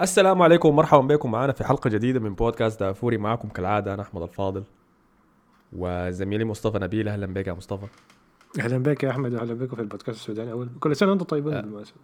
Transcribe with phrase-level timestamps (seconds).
[0.00, 1.30] السلام عليكم ومرحبا بكم.
[1.30, 3.16] معنا في حلقة جديدة من بودكاست دافوري.
[3.18, 4.64] معكم كالعادة أنا أحمد الفاضل
[5.72, 7.08] وزميلي مصطفى نبيل.
[7.08, 7.86] أهلا بك يا مصطفى.
[8.60, 9.34] أهلا بك يا أحمد.
[9.34, 11.60] واهلا بكم في البودكاست السوداني أول كل سنة وأنتم طيبين.
[11.60, 11.96] بالمناسبه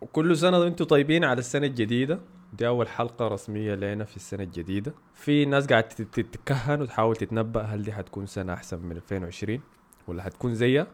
[0.00, 2.20] وكل سنة وأنتم طيبين على السنة الجديدة.
[2.58, 4.94] دي أول حلقة رسمية لنا في السنة الجديدة.
[5.14, 9.60] في ناس قاعدة تت- تتكهن وتحاول تتنبأ هل دي حتكون سنة أحسن من 2020
[10.08, 10.86] ولا حتكون زيها.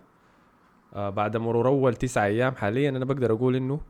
[0.94, 3.80] آه بعد مرور أول تسعة أيام حاليا أنا بقدر أقول إنه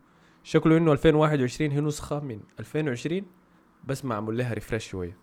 [0.44, 3.22] شكله انه 2021 هي نسخة من 2020
[3.86, 5.16] بس معمول لها refresh شوية.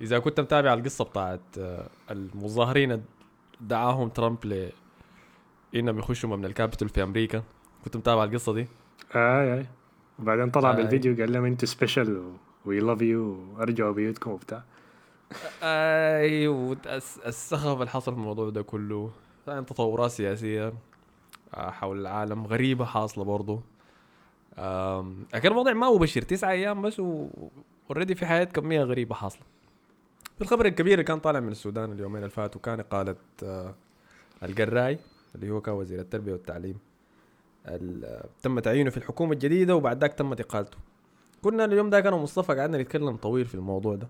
[0.00, 3.02] إذا كنت متابع القصة بتاعت آه، المظاهرين
[3.60, 4.70] دعاهم ترامب ل
[5.74, 7.42] إنهم يخشوا مبنى الكابيتول في أمريكا.
[7.84, 8.66] كنت متابع القصة دي؟
[9.14, 9.66] آي آي.
[10.18, 10.76] وبعدين طلع آي.
[10.76, 12.22] بالفيديو قال لهم أنتوا special
[12.64, 14.62] we love you وارجعوا بيوتكم وبتاع.
[15.62, 19.10] أيوه الس- السخف اللي حصل في الموضوع ده كله.
[19.46, 20.72] طبعاً تطورات سياسية
[21.54, 23.60] آه، حول العالم غريبة حاصلة برضه
[25.34, 27.00] لكن الوضع ما هو بشر تسعة أيام بس
[27.90, 29.42] اوريدي في حياة كمية غريبة حاصلة.
[30.40, 33.74] الخبر الكبير اللي كان طالع من السودان اليومين اللي فاتوا كان قالت آه،
[34.42, 34.98] القراي
[35.34, 36.78] اللي هو كان وزير التربية والتعليم
[37.66, 40.78] ال- آه، تم تعيينه في الحكومة الجديدة وبعد ذاك تمت إقالته.
[41.42, 44.08] كنا اليوم ده أنا ومصطفى قعدنا نتكلم طويل في الموضوع ده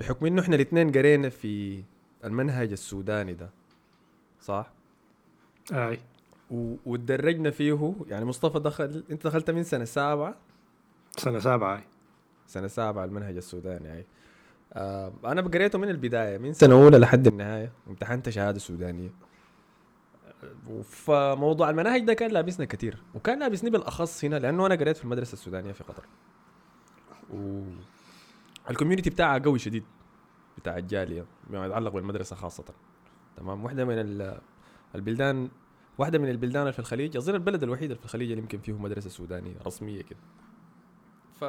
[0.00, 1.82] بحكم إنه إحنا الاثنين قرينا في
[2.24, 3.50] المنهج السوداني ده
[4.40, 4.70] صح؟
[5.72, 5.98] اي و-
[6.50, 10.34] وتدرجنا فيه يعني مصطفى دخل انت دخلت من سنة سابعة؟
[11.16, 11.84] سنة سابعة اي.
[12.46, 14.06] سنة سابعة المنهج السوداني يعني
[14.72, 17.72] آه أنا قريته من البداية من سنة أولى لحد النهاية.
[17.88, 19.10] امتحنت شهادة سودانية.
[20.84, 25.32] فموضوع المناهج ده كان لابسنا كثير وكان لابسني بالأخص هنا لأنه أنا قريت في المدرسة
[25.32, 26.04] السودانية في قطر.
[27.34, 27.62] و
[28.70, 29.84] الكوميونتي بتاعها قوي شديد
[30.58, 32.64] بتاع الجالية بما يتعلق بالمدرسة خاصة.
[33.36, 34.38] تمام؟ واحدة من ال-
[34.94, 35.48] البلدان
[36.00, 39.10] واحدة من البلدان في الخليج أظن البلد الوحيد اللي في الخليج اللي يمكن فيه مدرسة
[39.10, 40.18] سودانية رسمية كده.
[41.40, 41.44] ف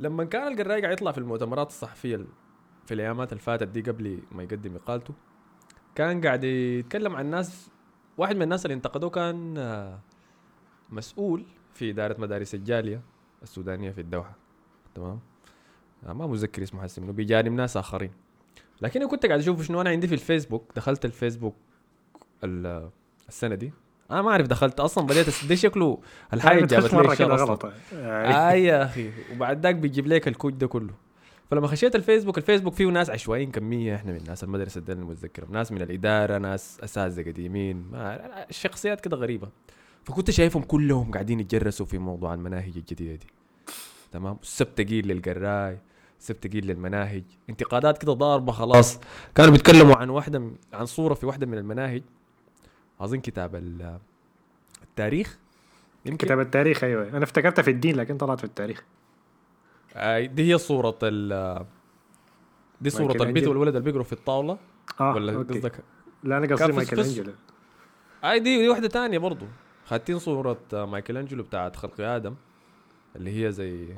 [0.00, 2.26] لما كان القراي قاعد يطلع في المؤتمرات الصحفية ال-
[2.86, 5.14] في الأيامات اللي فاتت دي قبل ما يقدم إقالته
[5.94, 7.70] كان قاعد يتكلم عن ناس
[8.18, 9.98] واحد من الناس اللي انتقدوه كان آه،
[10.90, 11.44] مسؤول
[11.74, 13.02] في إدارة مدارس الجالية
[13.42, 14.36] السودانية في الدوحة.
[14.94, 15.20] تمام؟
[16.06, 18.12] آه، ما متذكر اسمه حسي منه بجانب ناس آخرين.
[18.82, 20.72] لكن أنا كنت قاعد أشوف شنو أنا عندي في الفيسبوك.
[20.76, 21.56] دخلت الفيسبوك
[22.44, 22.90] ال-
[23.32, 23.72] السنة دي.
[24.10, 25.98] أنا ما أعرف دخلت أصلا بديت ده شكله
[26.32, 27.34] الحاجة جابت لي كده.
[27.34, 27.64] غلط.
[27.92, 29.10] اي اي يا أخي.
[29.32, 30.94] وبعد ذاك بيجيب لك الكود ده كله.
[31.50, 33.94] فلما خشيت الفيسبوك الفيسبوك فيه ناس عشوائيين كمية.
[33.94, 37.84] إحنا من ناس المدرسة ده اللي متذكر ناس من الإدارة ناس أساتذة قديمين.
[37.92, 39.48] ما شخصيات كده غريبة.
[40.04, 43.26] فكنت شايفهم كلهم قاعدين يتجرسوا في موضوع المناهج الجديدة دي.
[44.12, 45.78] تمام؟ السب تقيل للقراي
[46.18, 47.24] سب تقيل للمناهج.
[47.50, 49.00] انتقادات كده ضاربة خلاص.
[49.34, 52.02] كانوا بيتكلموا عن واحدة عن صورة في واحدة من المناهج.
[53.04, 53.98] اظن كتاب ال-
[54.82, 55.38] التاريخ.
[56.06, 57.08] يمكن كتاب التاريخ أيوه.
[57.08, 58.84] أنا افتكرتها في الدين لكن طلعت في التاريخ.
[59.94, 61.66] آه، دي هي صورة ال
[62.80, 63.48] دي صورة البيت.
[63.48, 64.58] والولد اللي بيقروا في الطاولة؟
[65.00, 65.38] آه ولا.
[65.38, 65.72] قصدك
[66.24, 67.32] لا أنا قصدي مايكل انجلو
[68.24, 69.46] اي دي دي واحدة تانية برضو.
[69.86, 72.34] خاتين صورة آه، مايكل انجلو بتاعت خلق آدم
[73.16, 73.88] اللي هي زي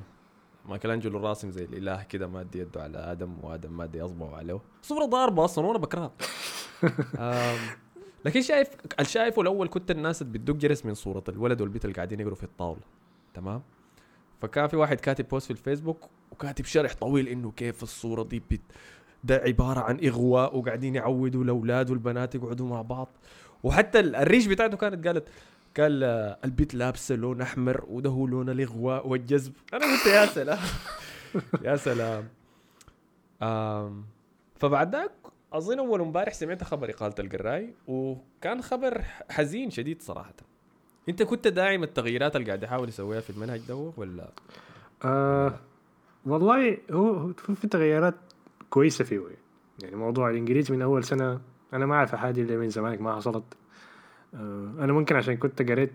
[0.69, 4.61] مايكل انجلو راسم زي الإله كده مادي يده على آدم وآدم مادي اصبعه عليه.
[4.83, 6.13] صورة ضاربة أصلا وأنا بكرهها.
[8.25, 8.69] لكن شايف
[9.01, 12.81] الشايفه الأول كنت الناس بتدق جرس من صورة الولد والبنت اللي قاعدين يقروا في الطاولة؟
[13.35, 13.63] تمام؟
[14.43, 18.61] فكان في واحد كاتب بوست في الفيسبوك وكاتب شرح طويل إنه كيف الصورة دي بت...
[19.25, 23.09] ده عبارة عن إغواء وقاعدين يعودوا الأولاد والبنات يقعدوا مع بعض.
[23.63, 25.29] وحتى ال- الريش بتاعته كانت قالت
[25.77, 29.53] قال آه، البيت لابسه لون أحمر وده هو لون الإغواء والجذب.
[29.75, 30.59] أنا قلت يا سلام.
[31.65, 32.29] يا سلام.
[34.57, 35.11] فبعد ذاك
[35.55, 40.35] أظن أول امبارح سمعت خبر اقاله القراي وكان خبر حزين شديد صراحة.
[41.09, 44.29] أنت كنت داعم التغييرات اللي قاعد يحاول يسويها في المنهج ده ولا؟
[45.05, 45.55] آه
[46.27, 48.15] والله هو في تغيرات
[48.71, 49.21] كويسة فيه.
[49.83, 51.41] يعني موضوع الإنجليزي من أول سنة
[51.73, 53.45] أنا ما أعرف حاجة اللي من زمانك ما حصلت.
[54.35, 55.93] آه أنا ممكن عشان كنت قريت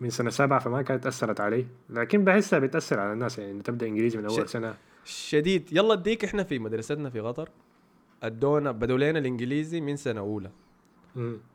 [0.00, 3.38] من سنة سبعة فما كانت أثرت علي لكن بحسها بتأثر على الناس.
[3.38, 4.74] يعني تبدأ إنجليزي من أول ش- سنة.
[5.04, 5.68] شديد.
[5.72, 7.48] يلا اديك إحنا في مدرستنا في قطر
[8.22, 10.50] ادونا بدوا لنا الإنجليزي من سنة أولى.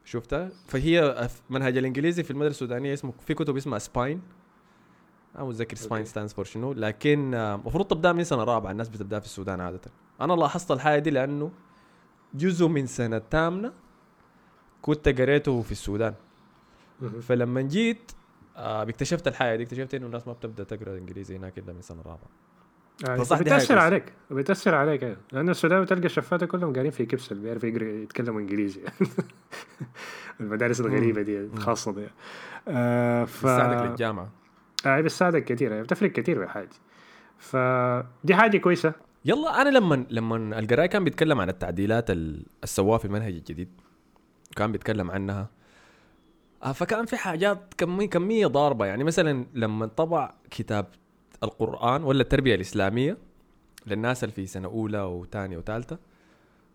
[0.06, 4.22] شفتها فهي منهج الإنجليزي في المدرسة السودانية اسمه في كتب اسمها سباين
[5.36, 6.06] أنا متذكر سباين.
[6.06, 9.82] stands for شنو لكن آه، المفروض تبدأ من سنة رابعة الناس بتبدأ في السودان عادة
[10.22, 11.52] أنا لاحظت الحاجة دي لأنه
[12.34, 13.74] جزء من سنة تامنة
[14.82, 16.14] كنت قريته في السودان.
[17.22, 18.12] فلما جيت
[18.58, 22.02] آه اكتشفت الحاجة دي اكتشفت إنه الناس ما بتبدأ تقرأ انجليزي هناك إلا من سنة
[22.02, 22.30] رابعة
[23.06, 23.80] آه، حاجة بتأثر كويسة.
[23.80, 25.18] عليك بتأثر عليك أيوة.
[25.32, 28.82] لأن السودان بتلقى الشفاتة كلهم قاعدين في كبسل بيعرفوا يقرأ يتكلموا إنجليزي.
[30.40, 32.08] المدارس الغريبة دي الخاصة دي.
[32.68, 34.30] آه ف بتساعدك للجامعة.
[34.86, 36.70] آه بتساعدك كثير بتفرق كثير في حاجة
[37.38, 38.94] فدي حاجة كويسة.
[39.26, 43.70] يلا أنا لما لما القراي كان بيتكلم عن التعديلات ال- السواها في المنهج الجديد
[44.56, 45.50] كان بيتكلم عنها.
[46.64, 48.86] آه، فكان في حاجات كمية, كمية ضاربة.
[48.86, 50.86] يعني مثلا لما طبع كتاب
[51.44, 53.18] القرآن ولا التربية الإسلامية
[53.88, 55.98] للناس اللي في سنة أولى وثانية وثالثة.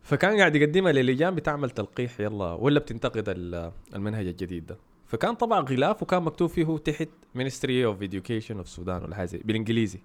[0.03, 4.77] فكان قاعد يقدمها للجان بتعمل تلقيح يلا ولا بتنتقد ال- المنهج الجديد ده.
[5.07, 9.43] فكان طبع غلاف وكان مكتوب فيه تحت Ministry of Education of Sudan ولا حاجة زي-
[9.45, 9.99] بالإنجليزي.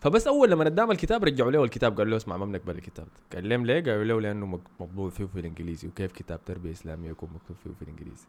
[0.00, 3.06] فبس أول لما ادام الكتاب رجعوا له الكتاب قالوا له اسمع ما بنقبل الكتاب.
[3.34, 5.88] قال لهم ليه؟ قالوا له لأنه مطبوع فيه في الإنجليزي.
[5.88, 8.26] وكيف كتاب تربية إسلامية يكون مكتوب فيه في الإنجليزي؟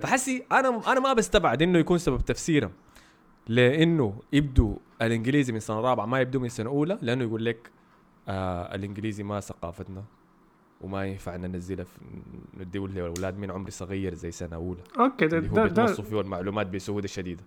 [0.00, 2.70] فحسي أنا أنا ما بستبعد إنه يكون سبب تفسيرهم.
[3.48, 7.70] لأنه يبدوا الإنجليزي من سنة رابعة ما يبدوا من سنة أولى لأنه يقول لك
[8.28, 10.04] آه الإنجليزي ما ثقافتنا
[10.80, 11.98] وما ينفع ننزلها في
[12.60, 14.80] نديه للأولاد من عمر صغير زي سنة أولى.
[15.00, 17.42] أوكي ده اللي هو ده, ده, فيه المعلومات بسهولة شديدة.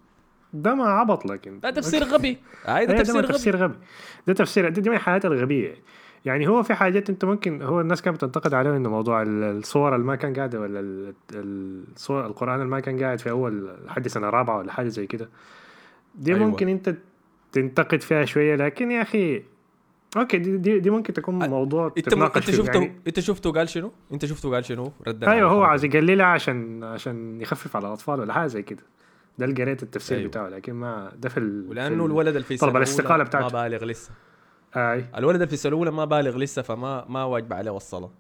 [0.53, 1.59] ده ما عبط لكن.
[1.59, 2.37] ده تفسير غبي.
[2.65, 3.75] هاي ده أيوة، تفسير غبي تفسير غبي.
[4.27, 5.75] ده تفسير دي, دي من الحاجات الغبية.
[6.25, 9.95] يعني هو في حاجات أنت ممكن هو الناس كانت بتنتقد عليه إنه موضوع ال- الصور
[9.95, 14.07] اللي ما كان قاعدة ولا ال- الصور القرآن اللي ما كان قاعد في أول لحد
[14.07, 15.29] سنة رابعة ولا حاجة زي كده.
[16.15, 16.47] دي أيوة.
[16.47, 16.95] ممكن أنت
[17.51, 19.43] تنتقد فيها شوية لكن يا أخي
[20.17, 22.23] okay دي, دي, دي ممكن تكون موضوع أنت م...
[22.23, 25.85] انت شفته يعني أنت شفته قال شنو؟ أنت شفته قال شنو؟ ردا أيوه هو عايز.
[25.85, 28.83] يقللها عشان عشان يخفف على الأطفال ولا حاجة زي كده
[29.37, 30.29] ده اللي قريت التفسير أيوة.
[30.29, 31.69] بتاعه لكن ما ده في ال...
[31.69, 33.57] ولأنه الولد اللي في طلب أولى بتاعته.
[33.57, 34.11] ما بالغ لسه
[34.75, 38.11] أي الولد اللي في سنه اولى ما بالغ لسه فما ما واجب عليه الصلاه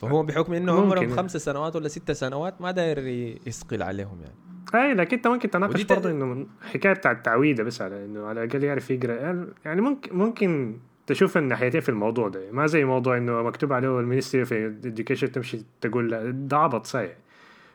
[0.00, 0.72] فهو بحكم إنه.
[0.72, 2.98] عمرهم خمس سنوات ولا ست سنوات ما داير
[3.46, 4.36] يثقل عليهم يعني
[4.74, 8.44] اي لكن انت ممكن تناقش برضه إنه من حكاية بتاع التعويده بس على إنه على
[8.44, 9.46] الأقل يعرف يقرأ.
[9.64, 10.76] يعني ممكن ممكن
[11.06, 12.40] تشوف الناحيتين في الموضوع ده.
[12.52, 16.86] ما زي موضوع إنه مكتوب عليه ال ministry of education تمشي تقول لا ده عبط
[16.86, 17.12] صايع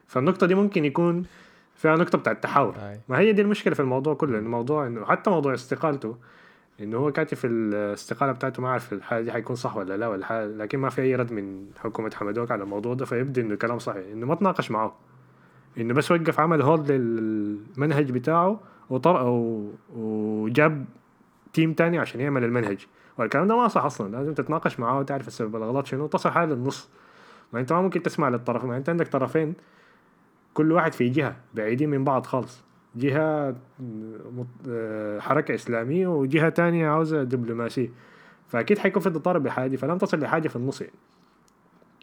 [0.08, 1.24] فالنقطة دي ممكن يكون
[1.76, 2.76] فيها نقطة بتاع التحاور.
[3.10, 6.18] ما هي دي المشكلة في الموضوع كله إنه موضوع إنه حتى موضوع استقالته
[6.82, 10.48] إنه هو كاتب في الاستقالة بتاعته ما اعرف الحاجة دي حيكون صح ولا لا ولا
[10.48, 14.04] لكن ما في أي رد من حكومة حمدوك على الموضوع ده فيبدو إنه كلام صحيح
[14.14, 14.96] إنه ما تناقش معه.
[15.77, 18.59] انه بس وقف عمل هولد للمنهج بتاعه
[18.89, 19.69] و...
[19.95, 20.85] وجاب
[21.53, 22.88] تيم تاني عشان يعمل المنهج.
[23.18, 24.12] والكلام ده ما صح أصلا.
[24.12, 25.56] لازم تتناقش معاه وتعرف السبب.
[25.56, 26.89] الغلط شنو؟ تصل حاله للنص
[27.53, 28.65] ما أنت ما ممكن تسمع للطرف.
[28.65, 29.53] ما أنت عندك طرفين.
[30.53, 32.63] كل واحد في جهة بعيدين من بعض خالص.
[32.95, 33.56] جهة
[34.69, 37.89] آه، حركة إسلامية وجهة تانية عاوزة دبلوماسية.
[38.47, 40.94] فأكيد حيكون في تضارب بحاجه فلم تصل لحاجة في النص يعني.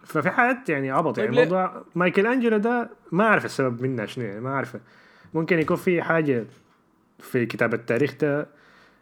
[0.08, 4.06] ففي حاجات يعني عبط طيب يعني ليه؟ موضوع مايكل أنجلو ده ما أعرف السبب منها
[4.06, 4.76] شنو يعني ما اعرف
[5.34, 6.44] ممكن يكون في حاجة
[7.18, 8.46] في كتاب التاريخ ده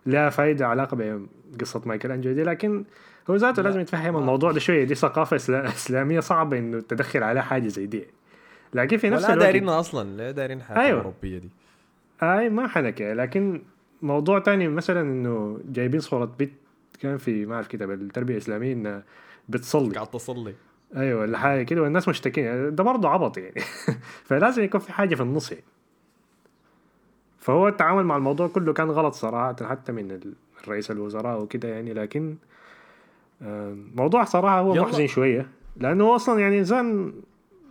[0.07, 1.21] لها فايدة علاقة
[1.53, 2.85] بقصة مايكل أنجلو دي لكن
[3.31, 3.69] هو ذاته لا.
[3.69, 4.85] لازم يتفهم الموضوع ده شوية.
[4.85, 8.05] دي ثقافة إسلا- إسلامية صعبة إنه تدخل عليها حاجة زي دي.
[8.75, 10.91] لكن في نفس الوقت دايرينها أصلا لا دايرين حياه أيوة.
[11.01, 11.49] الأوروبية دي.
[12.23, 13.13] أي ما حنكة.
[13.13, 13.63] لكن
[14.03, 16.53] موضوع تاني مثلا إنه جايبين صورة بنت
[17.01, 19.03] كان في ما أعرف كتاب التربية الإسلامية انها
[19.49, 19.95] بتصلي.
[19.95, 20.55] قاعد تصلي.
[20.97, 22.75] أيوه ولا حاجة كده والناس مشتكين.
[22.75, 23.61] ده برضه عبط يعني.
[24.29, 25.65] فلازم يكون في حاجة في النص يعني.
[27.39, 30.21] فهو التعامل مع الموضوع كله كان غلط صراحة حتى من
[30.65, 31.95] الرئيس الوزراء وكده يعني.
[31.95, 32.37] لكن
[33.95, 34.75] موضوع صراحة هو.
[34.75, 35.49] محزن شوية.
[35.77, 37.13] لأنه هو أصلا يعني إنسان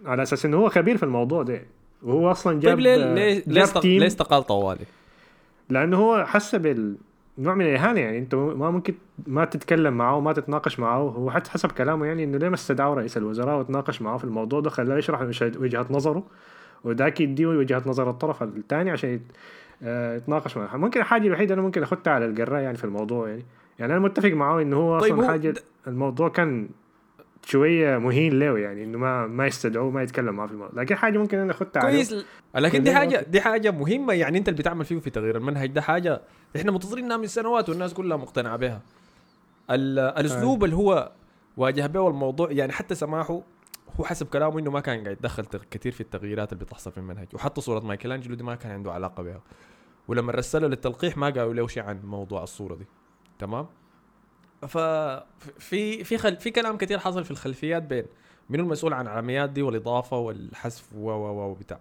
[0.06, 1.62] على أساس إنه هو خبير في الموضوع ده.
[2.04, 3.44] وهو أصلا جاب طيب ليه ليه
[3.84, 4.86] ليه استقال طوالي؟
[5.70, 6.98] لأنه هو حس بال
[7.38, 8.94] نوع من الإهانة يعني أنت ما ممكن
[9.28, 10.98] ما تتكلم معه وما تتناقش معه.
[10.98, 14.60] هو حتى حسب كلامه يعني إنه ليه ما استدعوا رئيس الوزراء وتناقش معه في الموضوع
[14.60, 16.24] ده؟ خلاه يشرح وجهه نظره.
[16.84, 19.20] وذاك يديه وجهه نظر الطرف الثاني عشان
[19.84, 20.78] آه، يتناقش معه.
[20.78, 23.46] ممكن الحاجة الوحيدة أنا ممكن اخدها على القراء يعني في الموضوع يعني.
[23.80, 25.54] يعني أنا متفق معه إنه هو طيب أصلا هو حاجة
[25.88, 26.70] الموضوع كان
[27.46, 30.82] شوية مهين له يعني إنه ما ما يستدعوه ما يتكلم معه في الموضوع.
[30.82, 31.92] لكن حاجة ممكن أنا عليه.
[32.06, 32.26] كويس.
[32.56, 33.26] لكن دي حاجة.
[33.30, 35.72] دي حاجة مهمة يعني أنت اللي بتعمل فيه في تغيير المنهج.
[35.72, 36.22] ده حاجة
[36.56, 38.82] إحنا منتظرينها من سنوات والناس كلها مقتنعة بها.
[39.72, 41.12] ال- الأسلوب اللي هو
[41.58, 43.42] واجه به الموضوع يعني حتى سماحه
[44.00, 47.28] هو حسب كلامه إنه ما كان قاعد يتدخل كثير في التغييرات اللي بتحصل في المنهج.
[47.34, 49.42] وحتى صورة مايكل انجلو دي ما كان عنده علاقة بها.
[50.08, 52.86] ولما رسله للتلقيح ما قالوا له شيء عن موضوع الصورة دي.
[53.40, 53.68] تمام؟
[54.62, 58.06] ففي في خل في كلام كثير حصل في الخلفيات بين
[58.50, 61.80] منو المسؤول عن العمليات دي والإضافة والحذف و و و بتاع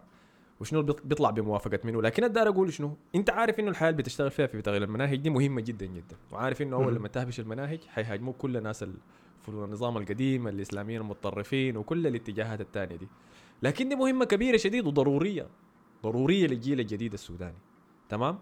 [0.60, 4.46] وشنو بيطلع بموافقة منه لكن الدار أقول شنو؟ أنت عارف إنه الحياة اللي بتشتغل فيها
[4.46, 6.16] في تغيير المناهج دي مهمة جدا جدا.
[6.32, 6.94] وعارف إنه أول.
[6.94, 8.94] لما تهبش المناهج حيهاجموك كل الناس ال-
[9.42, 13.08] في النظام القديم الإسلاميين المتطرفين وكل الاتجاهات الثانية دي.
[13.62, 15.46] لكن دي مهمة كبيرة شديد وضرورية.
[16.02, 17.56] ضرورية للجيل الجديد السوداني.
[18.08, 18.38] تمام؟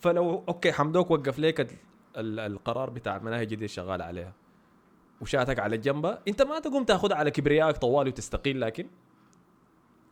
[0.00, 1.66] فلو okay حمدوك وقف لك ال-
[2.16, 4.32] القرار بتاع المناهج الجديده شغال عليها.
[5.20, 8.86] وشاتك على الجنبة انت ما تقوم تاخذها على كبريائك طوالي وتستقيل لكن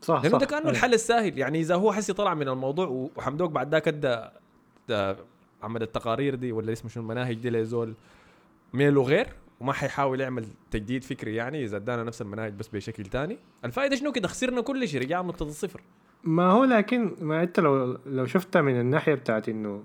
[0.01, 0.39] صح لأنه صح.
[0.39, 0.71] ده كأنه أي.
[0.71, 1.39] الحل السهل.
[1.39, 5.17] يعني إذا هو حسي طلع من الموضوع وحمدوك بعد ذاك أدى
[5.63, 7.95] عمل التقارير دي ولا اسمه شنو المناهج دي لزول
[8.73, 9.27] ميله غير
[9.61, 13.39] وما حيحاول يعمل تجديد فكري يعني إذا ادانا نفس المناهج بس بشكل تاني.
[13.65, 15.81] الفائدة شنو؟ كده خسرنا كل شيء رجعنا نقطه الصفر
[16.25, 19.85] ما هو لكن ما انت لو لو شفتها من الناحية بتاعت إنه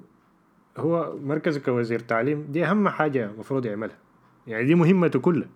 [0.77, 3.97] هو مركزه كوزير تعليم دي أهم حاجة المفروض يعملها.
[4.47, 5.47] يعني دي مهمته كلها.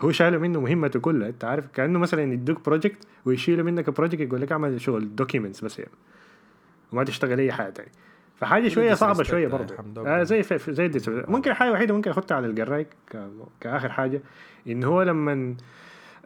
[0.00, 1.28] هو شايله منه مهمته كلها.
[1.28, 5.78] أنت عارف كأنه مثلا يدوك project ويشيله منك project يقول لك اعمل شغل documents بس
[5.78, 5.90] يعني.
[6.92, 7.88] وما تشتغل أي حاجة تاني
[8.36, 9.74] فحاجة شوية صعبة شوية برضه.
[10.06, 10.90] آه زي في زي
[11.28, 13.28] ممكن الحاجة الوحيده ممكن اخدها على الجراي ك-
[13.60, 14.20] كآخر حاجة.
[14.68, 15.54] إن هو لما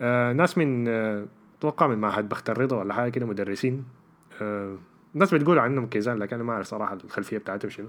[0.00, 1.26] آه ناس من آه
[1.58, 3.84] أتوقع من معهد بخت الرضا ولا حاجة كده مدرسين
[4.42, 4.76] آه
[5.14, 7.88] الناس بتقول عنهم كيزان لكن أنا ما أعرف صراحة الخلفية بتاعتهم شنو.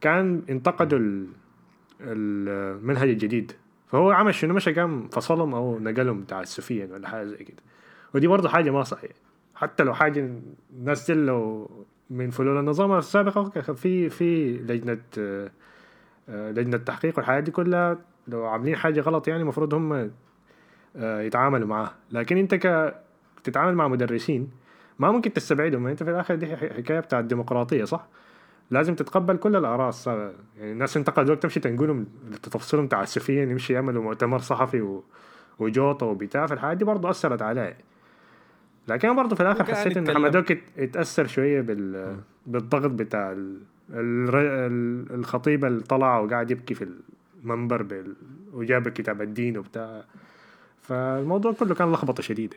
[0.00, 1.26] كان انتقدوا ال-
[2.00, 3.52] المنهج الجديد.
[3.86, 7.62] فهو عمل شنو؟ مشى قام فصلهم أو نقلهم تعسفيا ولا حاجة زي كده.
[8.14, 9.14] ودي برضه حاجة ما صحيحة.
[9.54, 10.30] حتى لو حاجة
[10.72, 11.70] الناس لو
[12.10, 13.38] من فلول النظام السابق
[13.72, 15.50] في في لجنة آه،
[16.28, 20.10] آه، لجنة تحقيق والحاجات دي كلها لو عاملين حاجة غلط يعني المفروض هم
[20.96, 21.94] آه، يتعاملوا معاها.
[22.12, 22.94] لكن انت ك
[23.44, 24.50] تتعامل مع مدرسين
[24.98, 25.86] ما ممكن تستبعدهم.
[25.86, 28.06] انت في الآخر دي حكاية بتاعت الديمقراطية صح؟
[28.70, 29.92] لازم تتقبل كل الآراء
[30.58, 32.06] يعني الناس انتقدوك تمشي تنقلهم
[32.42, 35.04] تفصلهم تعسفيا يمشي يعملوا مؤتمر صحفي و...
[35.58, 37.74] وجوطة وبتاع فالحاجات دي برضه أثرت علي.
[38.88, 40.14] لكن برضه في الآخر حسيت إن.
[40.14, 43.58] حمدوك ات- اتاثر شوية بال بالضغط بتاع ال...
[43.90, 46.88] ال- الخطيب اللي طلع وقاعد يبكي في
[47.44, 48.14] المنبر بال...
[48.52, 50.04] وجاب كتاب الدين وبتاع.
[50.82, 52.56] فالموضوع كله كان لخبطة شديدة.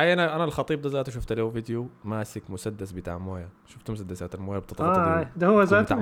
[0.00, 3.48] أي أنا أنا الخطيب ده ذاته شفت له فيديو ماسك مسدس بتاع موية.
[3.66, 5.94] شفت مسدسات الموية بتضغط آه ده هو ذاته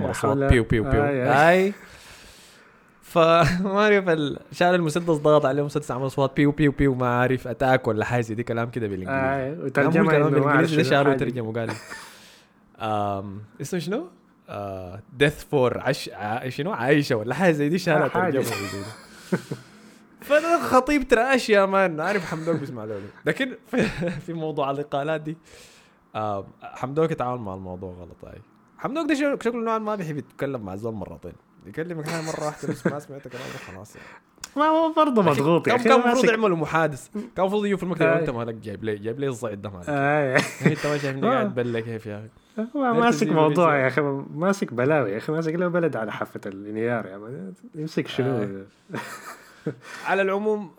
[0.48, 1.02] بيو بيو بيو.
[1.04, 1.50] آي.
[1.66, 1.72] اي
[3.02, 6.94] فما أعرف ال- شال المسدس ضغط عليه مسدس عمل اصوات بيو بيو بيو.
[6.94, 9.20] ما عارف أتاك ولا حاجة زي دي كلام كده بالإنجليزي.
[9.20, 11.08] آه كلام وترجمة كلام بالإنجليزي ده حاجة.
[11.14, 11.70] وترجم وقال
[13.60, 14.08] اسمه شنو؟
[15.18, 16.10] death for عش
[16.48, 18.08] شنو؟ عايشة ولا حاجة زي دي شالها آه،.
[18.08, 18.44] ترجمة
[20.22, 23.82] فده خطيب trash يا man عارف حمدوك بيسمع له لكن في,
[24.26, 25.36] في موضوع الإقالات دي
[26.62, 28.38] حمدوك يتعامل مع الموضوع غلط هاي
[28.78, 31.32] حمدوك ده شكله نوعا ما بيحب يتكلم مع الزول مرتين.
[31.66, 33.96] يكلمك هاي مرة واحدة بس ما سمعت كلامه خلاص.
[33.96, 34.08] يعني.
[34.56, 38.18] ما هو برضه مضغوط كان كان المفروض يعملوا محادث كان المفروض يجوا في المكتب آه.
[38.18, 40.36] أنت مالك جايب لي جايب لي الصعيد ده مالك؟ آه
[40.66, 41.30] أنت ما شايفني آه.
[41.32, 44.00] قاعد بلك كيف يا أخي؟ هو ماسك موضوع يا أخي
[44.34, 48.48] ماسك بلاوي يا أخي ماسك له بلد على حافة الانهيار يا مان يمسك شنو؟
[50.08, 50.70] على العموم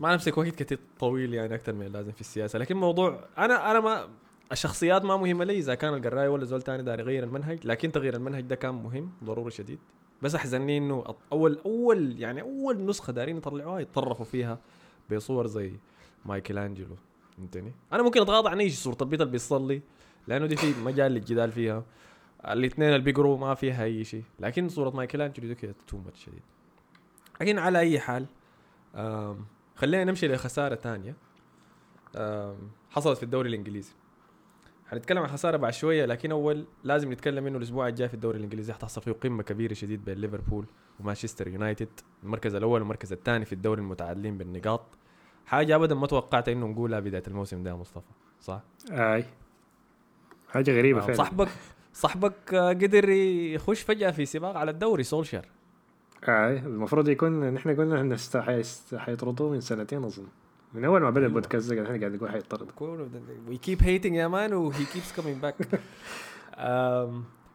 [0.00, 3.80] ما نمسك وقت كثير طويل يعني أكثر من اللازم في السياسة لكن موضوع أنا أنا
[3.80, 4.08] ما
[4.52, 8.14] الشخصيات ما مهمة لي إذا كان القراي ولا زول تاني داري يغير المنهج لكن تغيير
[8.14, 9.78] المنهج ده كان مهم ضروري شديد
[10.22, 14.58] بس أحزنني إنه أول أول يعني أول نسخة دارين يطلعوها يتطرفوا فيها
[15.12, 15.72] بصور زي
[16.26, 16.96] مايكل أنجلو
[17.36, 19.82] فهمتني؟ أنا ممكن أتغاضى عن أي صورة البيت اللي بيصلي
[20.28, 21.84] لأنه دي في مجال للجدال فيها
[22.48, 26.24] الإثنين اللي بيقروا ما فيها أي شيء لكن صورة مايكل أنجلو دي كده too much
[26.24, 26.42] شديد
[27.40, 28.26] لكن على أي حال
[29.76, 31.14] خلينا نمشي لخسارة ثانية
[32.90, 33.92] حصلت في الدوري الإنجليزي.
[34.86, 38.72] حنتكلم عن خسارة بعد شوية لكن أول لازم نتكلم إنه الأسبوع الجاي في الدوري الإنجليزي
[38.72, 40.66] حتحصل فيه قمة كبيرة شديد بين ليفربول
[41.00, 41.88] ومانشستر يونايتد.
[42.22, 44.82] المركز الأول والمركز الثاني في الدوري المتعادلين بالنقاط.
[45.46, 48.06] حاجة ابدا ما توقعت إنه نقولها بداية الموسم ده يا مصطفى
[48.40, 49.24] صح؟ أي.
[50.48, 51.16] حاجة غريبة آه، فعلا.
[51.16, 51.48] صاحبك
[51.92, 55.46] صاحبك آه، قدر يخش فجأة في سباق على الدوري سولشر
[56.28, 60.26] اي المفروض يكون نحن قلنا حيست- حيطردوه من سنتين أظن.
[60.74, 61.28] من أول ما بدأ أيوة.
[61.28, 62.68] البودكاست ده إحنا قاعد نقول حيطرد.
[63.48, 65.80] we keep hating يا man و he keeps coming back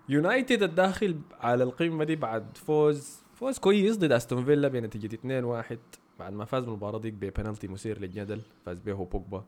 [0.09, 5.77] يونايتد الداخل على القمة دي بعد فوز فوز كويس ضد استون فيلا بنتيجة 2-1
[6.19, 9.45] بعد ما فاز بالمباراة ديك ببنالتي مثير للجدل فاز به بوجبا.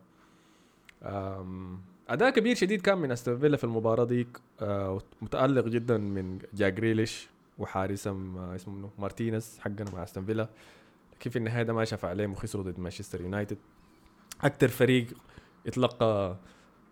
[1.03, 1.79] أم،
[2.10, 4.38] أداء كبير شديد كان من استون فيلا في المباراة ديك.
[4.62, 10.50] آه، متالق جدا من جاك جريليش وحارسهم آه، اسمه منو؟ مارتينيز حقنا مع استون فيلا
[11.14, 13.58] لكن في النهاية ده ما شاف عليهم وخسروا ضد مانشستر يونايتد
[14.44, 15.08] أكثر فريق
[15.66, 16.38] يتلقى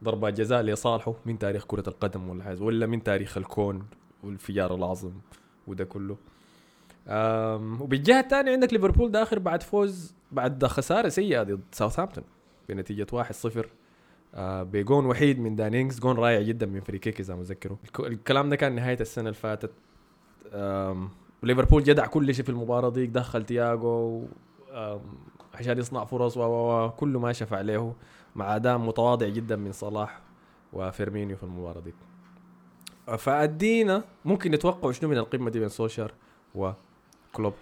[0.03, 3.86] ضربات جزاء لصالحه من تاريخ كرة القدم ولا حاجة ولا من تاريخ الكون
[4.24, 5.22] والانفجار العظيم
[5.67, 6.17] وده كله.
[7.82, 12.24] وبالجهة الثانية عندك ليفربول داخل بعد فوز بعد خسارة سيئة ضد ساوثهامبتون
[12.70, 13.65] بنتيجة 1-0
[14.36, 17.77] آه بجون وحيد من داني إنجز جون رائع جدا من free kick إذا متذكره.
[17.86, 19.72] الك- الكلام ده كان نهاية السنة اللي فاتت.
[20.53, 21.09] آم،
[21.43, 23.05] وليفربول جدع كل شيء في المباراة دي.
[23.07, 24.25] دخل تياجو
[25.53, 27.93] عشان يصنع فرص و- و و- كله ما شفع له
[28.35, 30.19] مع أداء متواضع جدا من صلاح
[30.73, 31.93] وفيرمينيو في المباراة دي.
[33.17, 36.12] فأدينا ممكن نتوقع شنو من القمة دي بين سولشر
[36.55, 37.53] وكلوب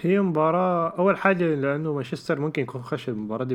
[0.00, 3.54] هي مباراة أول حاجة لأنه مانشستر ممكن يكون خش المباراة دي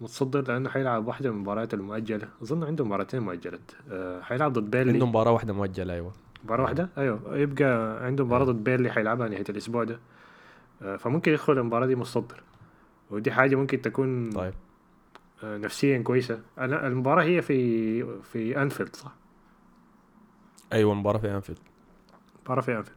[0.00, 2.28] بمتصدر لأنه حيلعب واحدة من المباريات المؤجلة.
[2.42, 3.72] أظن عنده مباراتين مؤجلات.
[3.90, 4.92] أه حيلعب ضد بيرنلي.
[4.92, 6.12] عنده مباراة واحدة مؤجلة أيوه.
[6.46, 7.20] مباراة واحدة؟ أيوه.
[7.36, 9.98] يبقى عنده مباراة ضد بيرنلي حيلعبها نهاية الأسبوع ده.
[10.82, 12.42] أه فممكن يدخل المباراة دي متصدر.
[13.10, 14.54] ودي حاجة ممكن تكون طيب.
[15.44, 16.40] آه، نفسيا كويسة.
[16.58, 19.12] أنا المباراة هي في في أنفيلد صح؟
[20.72, 21.58] أيوه مباراة في أنفيلد.
[22.44, 22.96] مباراة في أنفيلد.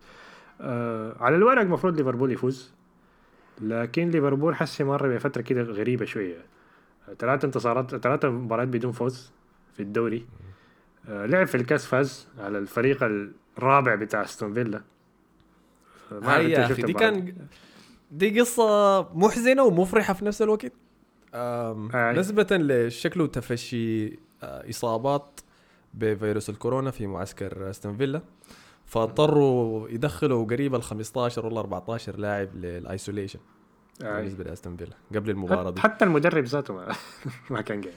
[0.62, 2.74] آه على الورق المفروض ليفربول يفوز.
[3.62, 6.46] لكن ليفربول حسي مر بفترة كده غريبة شوية.
[7.10, 9.32] آه، ثلاثة انتصارات ثلاثة مباريات بدون فوز
[9.74, 10.18] في الدوري.
[10.18, 10.50] آه
[11.08, 13.04] لعب في الكاس فاز على الفريق
[13.58, 14.82] الرابع بتاع أستون فيلا.
[16.12, 17.36] آه، ما يا أخي دي كان
[18.12, 20.72] دي قصة محزنة ومفرحة في نفس الوقت.
[21.34, 22.14] آم، آي.
[22.14, 24.08] نسبة لشكله تفشي
[24.44, 25.40] آه، إصابات
[25.94, 28.22] بفيروس الكورونا في معسكر أستون فيلا.
[28.86, 33.40] فاضطروا يدخلوا قريب ال 15 ولا 14 لاعب لل isolation.
[34.04, 34.18] آه.
[34.18, 35.82] بالنسبة لأستون فيلا قبل المباراة دي.
[35.82, 36.88] حتى المدرب ذاته ما,
[37.50, 37.94] ما كان قاعد.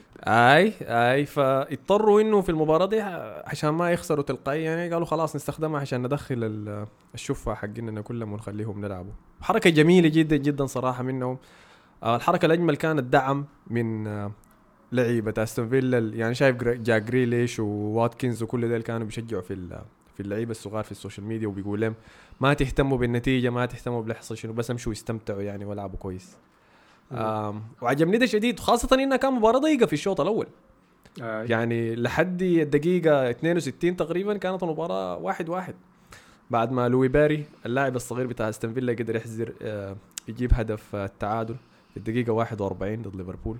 [0.58, 3.00] آي آي فاضطروا إنه في المباراة دي
[3.46, 8.80] عشان ما يخسروا تلقائيا يعني قالوا خلاص نستخدمها عشان ندخل ال- الشفع حقنا كلهم ونخليهم
[8.80, 9.12] نلعبوا.
[9.40, 11.38] حركة جميلة جدا جدا صراحة منهم.
[12.02, 14.32] آه، الحركة الأجمل كانت دعم من آه،
[14.92, 19.80] لعيبة أستون فيلا يعني شايف جاك جريليش وواتكنز وكل دول كانوا بيشجعوا في
[20.14, 21.94] في اللعيبة الصغار في ال social media وبيقول لهم
[22.42, 26.36] ما تهتموا بالنتيجة ما تهتموا باللي يحصل شنو بس امشوا يستمتعوا يعني والعبوا كويس.
[27.82, 30.46] وعجبني ده شديد خاصة انها كان مباراة ضيقة في الشوط الأول.
[31.22, 31.42] آه.
[31.42, 35.74] يعني لحد الدقيقة 62 تقريبا كانت المباراة واحد واحد.
[36.50, 39.96] بعد ما لوي باري اللاعب الصغير بتاع أستون فيلا قدر يحرز آه،
[40.28, 41.56] يجيب هدف آه، التعادل
[41.90, 43.58] في الدقيقة 41 ضد ليفربول.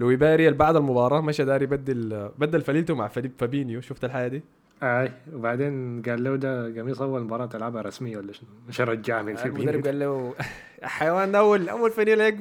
[0.00, 3.80] لوي باري بعد المباراة مشى داير يبدل يبدل فنيلته مع فابينيو.
[3.80, 4.42] شفت الحاجة دي؟
[4.82, 9.38] اي وبعدين قال له ده قميص اول مباراة تلعبها رسمية ولا شنو؟ مش رجع من
[9.38, 10.34] المدرب فابينيو قال له
[10.82, 12.34] حيوان أول أول فنيل هيك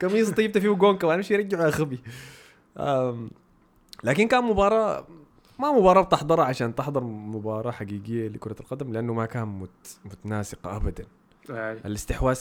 [0.00, 1.98] بقميص طيبته فيه جون كمان مش يرجعه يا خبي
[4.04, 5.06] لكن كان مباراة
[5.58, 11.04] ما مباراة بتحضرها عشان تحضر مباراة حقيقية لكرة القدم لأنه ما كان مت متناسقة أبدا
[11.50, 11.72] آي.
[11.72, 12.40] الاستحواذ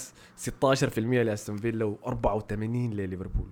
[0.64, 3.50] 16% لأستون فيلا و84 لليفربول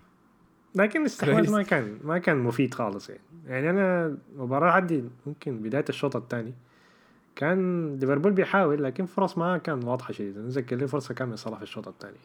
[0.75, 1.51] لكن الاستحواذ.
[1.51, 3.21] ما كان ما كان مفيد خالص يعني.
[3.47, 6.53] يعني أنا مباراة عدي ممكن بداية الشوط الثاني
[7.36, 11.57] كان ليفربول بيحاول لكن فرص ما كان واضحة شديد نتذكر لي فرصة كان من صلاح
[11.57, 12.17] في الشوط الثاني.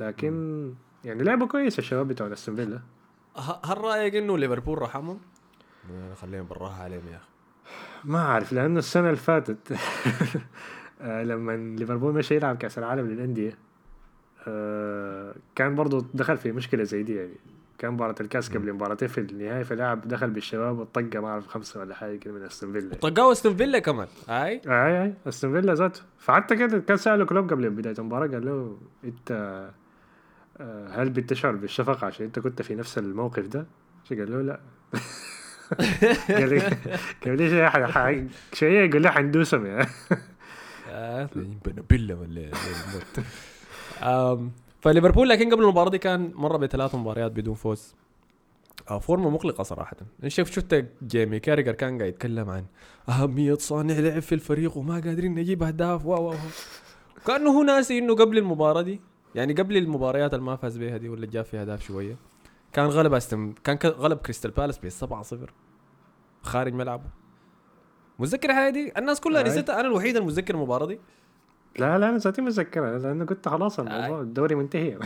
[0.00, 2.80] لكن يعني لعبوا كويس الشباب بتوع أستون فيلا.
[3.36, 5.18] ه- هل رأيك إنه ليفربول رحمهم؟
[6.20, 7.28] خلينا براها عليهم يا أخي.
[8.04, 9.72] ما أعرف لأنه السنة اللي فاتت
[11.00, 13.58] آه، لما ليفربول مشى يلعب كأس العالم للأندية
[14.48, 17.34] آه، كان برضو دخل في مشكلة زي دي يعني.
[17.80, 21.94] كان مباراة الكاس قبل مباراتين في النهاية فلاعب دخل بالشباب والطقة ما أعرف خمسة ولا
[21.94, 22.94] حاجة كده من أستون فيلا.
[22.94, 24.06] طقاوا استون فيلا كمان.
[24.28, 26.00] اي اي اي أستون فيلا ذاته.
[26.18, 29.30] فحتى كده كان سأله كلوب قبل بداية المباراة قال له أنت
[30.60, 33.66] آه، هل بتشعر بالشفقة؟ عشان أنت كنت في نفس الموقف ده؟
[34.10, 34.60] قال له لا.
[36.28, 36.60] قال لي
[37.24, 39.86] قال لي شيء يقول لي حندوسهم يا
[40.88, 41.28] آه،
[41.64, 42.50] بنبله ولا
[44.80, 47.94] فليفربول لكن قبل المباراة دي كان مر بثلاث مباريات بدون فوز.
[48.90, 49.96] آه، فورمة مقلقة صراحة.
[50.26, 52.64] شوف شفت جيمي كاريجر كان قاعد يتكلم عن
[53.08, 56.06] أهمية صانع لعب في الفريق وما قادرين نجيب أهداف.
[56.06, 56.34] و و.
[57.26, 59.00] كأنه هو ناسي إنه قبل المباراة دي
[59.34, 62.16] يعني قبل المباريات اللي ما فاز بيها دي ولا جاب فيها أهداف شوية
[62.72, 65.52] كان غلب استم كان غلب كريستال بالاس ب 7 0
[66.42, 67.04] خارج ملعبه.
[68.18, 69.42] متذكر الحاجة دي؟ الناس كلها.
[69.42, 69.80] نسيتها.
[69.80, 71.00] أنا الوحيد المتذكر المباراة دي.
[71.78, 74.98] لا لا أنا ذاتي متذكرها لأنه قلت خلاص الموضوع الدوري منتهي.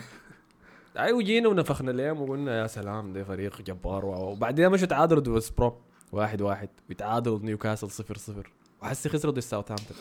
[0.98, 5.74] أي وجينا ونفخناهم وقلنا يا سلام ده فريق جبار وبعدين مشوا تعادلوا ضد ويست بروم
[6.12, 6.68] واحد واحد.
[6.90, 8.53] وتعادلوا ضد نيوكاسل صفر صفر.
[8.83, 9.96] وحسي خسروا ضد ساوثهامبتون.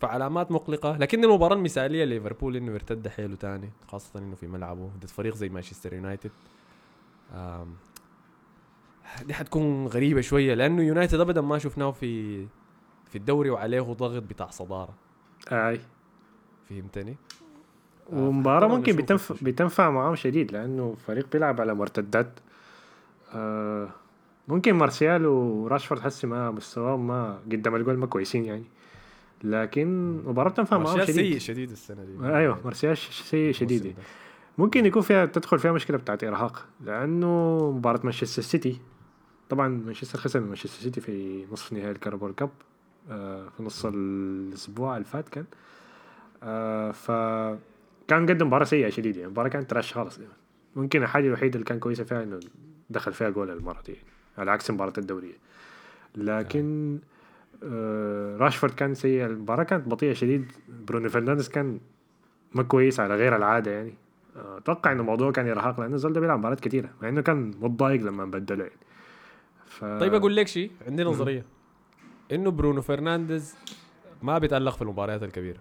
[0.00, 0.96] فعلامات مقلقة.
[0.96, 5.48] لكن المباراة المثالية ليفربول إنه يشد حيله تاني خاصة إنه في ملعبه ضد فريق زي
[5.48, 6.30] مانشستر يونايتد.
[9.26, 12.46] دي حتكون غريبة شوية لأنه يونايتد ابدا ما شفناه في
[13.08, 14.94] في الدوري وعليه ضغط بتاع صدارة.
[15.52, 15.80] أي.
[16.68, 17.16] فهمتني؟
[18.12, 22.40] ومباراة طبعاً ممكن بتنفع بتنفع معاهم شديد لأنه فريق بيلعب على مرتدات.
[23.34, 23.88] آه
[24.48, 28.64] ممكن مارسيال وراشفورد حسي ما مستواهم ما قدام الجول ما كويسين يعني.
[29.44, 32.26] لكن مباراة بتنفع معاهم مارسيال سيء شديد شديد السنة دي.
[32.36, 33.94] أيوه مارسيال ش- سيء شديد.
[34.58, 38.80] ممكن يكون فيها تدخل فيها مشكلة بتاعت إرهاق لأنه مباراة مانشستر سيتي.
[39.48, 42.75] طبعا مانشستر خسر من مانشستر سيتي في نصف نهائي ال Carabao Cup آه
[43.08, 45.44] في نص الأسبوع اللي فات كان.
[46.42, 50.18] آه فكان قدم مباراة سيئة شديد يعني المباراه كانت تراش خالص.
[50.18, 50.32] يعني.
[50.76, 52.40] ممكن الحاجة الوحيدة اللي كان كويسة فيها إنه
[52.90, 54.06] دخل فيها جول المرة دي يعني.
[54.38, 55.34] على عكس مباراة الدورية.
[56.16, 56.98] لكن
[57.62, 59.26] آه، راشفورد كان سيء.
[59.26, 60.52] المباراة كانت بطيئة شديد.
[60.68, 61.80] برونو فرنانديز كان
[62.54, 63.94] ما كويس على غير العادة يعني.
[64.36, 67.50] آه، أتوقع إنه الموضوع كان يرهق لأنه زول ده بيلعب مباريات كثيرة مع إنه كان
[67.60, 68.76] متضايق لما بدله يعني.
[69.66, 69.84] ف...
[69.84, 71.44] طيب أقول لك شيء عندي نظرية.
[72.32, 73.56] إنه برونو فرنانديز
[74.22, 75.58] ما بيتألق في المباريات الكبيرة.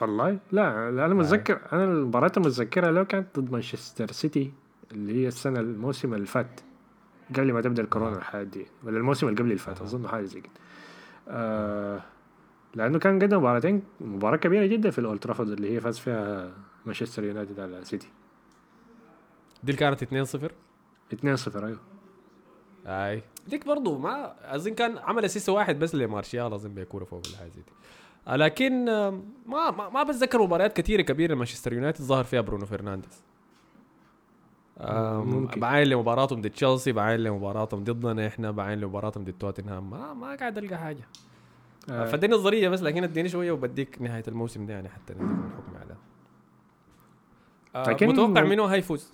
[0.00, 4.52] والله لا لا أنا متذكر أنا المباراة المتذكرة له كانت ضد مانشستر سيتي
[4.92, 6.60] اللي هي السنة الموسم اللي فات
[7.36, 10.40] قبل ما تبدأ الكورونا الحياة دي ولا الموسم اللي قبل اللي فات أظن حاجة زي
[10.40, 10.52] كده.
[11.28, 12.02] آه
[12.74, 16.52] لأنه كان قدم مباراتين مباراة كبيرة جدا في الأولد ترافورد اللي هي فاز فيها
[16.86, 18.08] مانشستر يونايتد على سيتي.
[19.64, 20.38] دي اللي كانت 2-0
[21.52, 21.78] 2-0 أيوه.
[22.86, 23.22] أي.
[23.48, 27.36] ديك برضو ما أظن كان عمل assist واحد بس لمارسيال أظن بي كورة فوق ولا
[27.36, 27.72] حاجة زي دي.
[28.28, 29.10] آه، لكن آه،
[29.46, 33.24] ما ما, ما بتذكر مباريات كثيره كبيرة مانشستر يونايتد ظهر فيها برونو فرنانديز.
[35.56, 39.90] بعين لمباراتهم ضد تشيلسي بعين لمباراتهم ضدنا إحنا بعين لمباراتهم ضد توتنهام.
[39.90, 41.08] ما ما قاعد ألقى حاجة.
[41.90, 42.04] آه.
[42.04, 45.96] فدي نظريه بس لكن اديني شوية وبديك نهاية الموسم ده يعني حتى نديك الحكم على.
[47.74, 49.12] آه متوقع منو هيفوز؟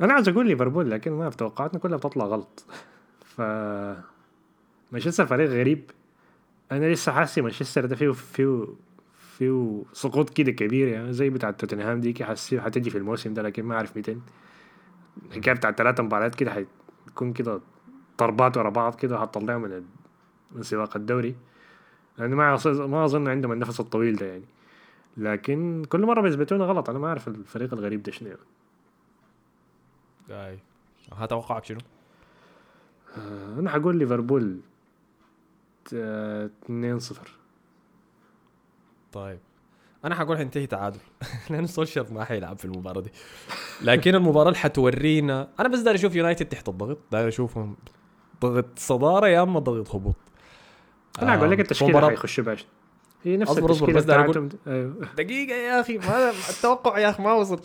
[0.00, 2.64] أنا عايز أقول ليفربول لكن ما في توقعاتنا كلها بتطلع غلط.
[3.24, 3.40] ف
[4.92, 5.90] مانشستر فريق غريب.
[6.72, 8.66] أنا لسه حاسس مانشستر ده فيه فيه
[9.38, 13.64] فيه سقوط كده كبير يعني زي بتاع توتنهام ديك حاسس حتجي في الموسم ده لكن
[13.64, 14.16] ما أعرف متى
[15.30, 16.50] الحكاية بتاع ثلاثة مباريات كده
[17.06, 17.60] حتكون كده
[18.18, 19.82] ضربات ورا بعض كده هتطلعهم من
[20.52, 21.34] من سباق الدوري.
[22.18, 24.44] لأنه ما أص- ما أظن عندهم النفس الطويل ده يعني.
[25.16, 26.90] لكن كل مرة بيثبتونا غلط.
[26.90, 28.40] أنا ما أعرف الفريق الغريب ده شنو يعني.
[30.32, 30.58] أي.
[31.12, 31.78] هتوقعك شنو؟
[33.18, 34.60] آه، أنا حقول ليفربول
[35.94, 37.12] آه، 2-0
[39.12, 39.38] طيب.
[40.04, 40.98] أنا حقول حينتهي تعادل.
[41.50, 43.10] لأنه سولشر ما حيلعب في المباراة دي.
[43.82, 46.98] لكن المباراة اللي حتورينا أنا بس داير أشوف يونايتد تحت الضغط.
[47.12, 47.76] داير أشوفهم
[48.40, 50.14] ضغط صدارة يا أما ضغط هبوط.
[51.22, 52.66] أنا أقول لك التشكيلة مباراة- حيخشوا باش
[53.24, 54.94] هي نفس أصبر- أصبر، التشكيلة بس أقول- أيوه.
[55.16, 57.60] دقيقة يا أخي ما التوقع يا أخي ما وصل.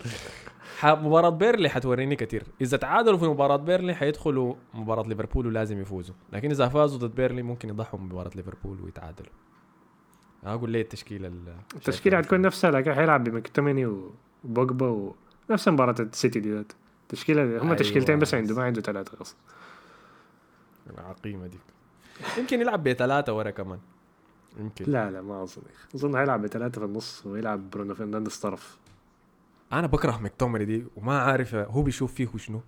[0.84, 6.52] مباراة بيرنلي حتوريني كثير، إذا تعادلوا في مباراة بيرنلي حيدخلوا مباراة ليفربول ولازم يفوزوا، لكن
[6.52, 9.32] إذا فازوا ضد بيرنلي ممكن يضحوا بمباراة ليفربول ويتعادلوا.
[10.44, 13.86] أقول ليه التشكيلة ال- التشكيله حتكون نفسها لكن حيلعب بمكتوميني
[14.44, 15.14] وبوجبا
[15.50, 16.72] ونفس مباراه السيتي دي ذات.
[17.10, 17.76] تشكيله هم أيوة.
[17.76, 19.38] تشكيلتين بس عنده ما عنده ثلاثة أصلا
[20.90, 21.60] العقيمة ديك.
[22.38, 23.80] يمكن يلعب بثلاثة ورا كمان.
[24.60, 25.62] يمكن لا لا ما أظن
[25.96, 28.78] أظن هيلعب بثلاثة في النص ويلعب برونو فرنانديز طرف
[29.74, 32.62] أنا بكره مكتومري دي وما عارف هو بيشوف فيه شنو.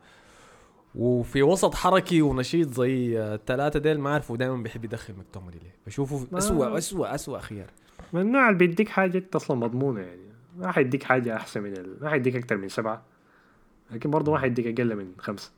[0.96, 6.28] وفي وسط حركي ونشيط زي الثلاثة ديل ما عارفه دائما بيحب يدخل مكتومري ليه بشوفه
[6.32, 7.68] ما- أسوأ أسوأ أسوأ خيار.
[8.14, 10.22] من النوع اللي بيديك حاجة أنت أصلا مضمونة يعني.
[10.58, 11.98] ما حيديك حاجة أحسن من ال...
[12.02, 13.02] ما حيديك أكثر من سبعة.
[13.92, 15.52] لكن برضه ما حيديك أقل من خمسة.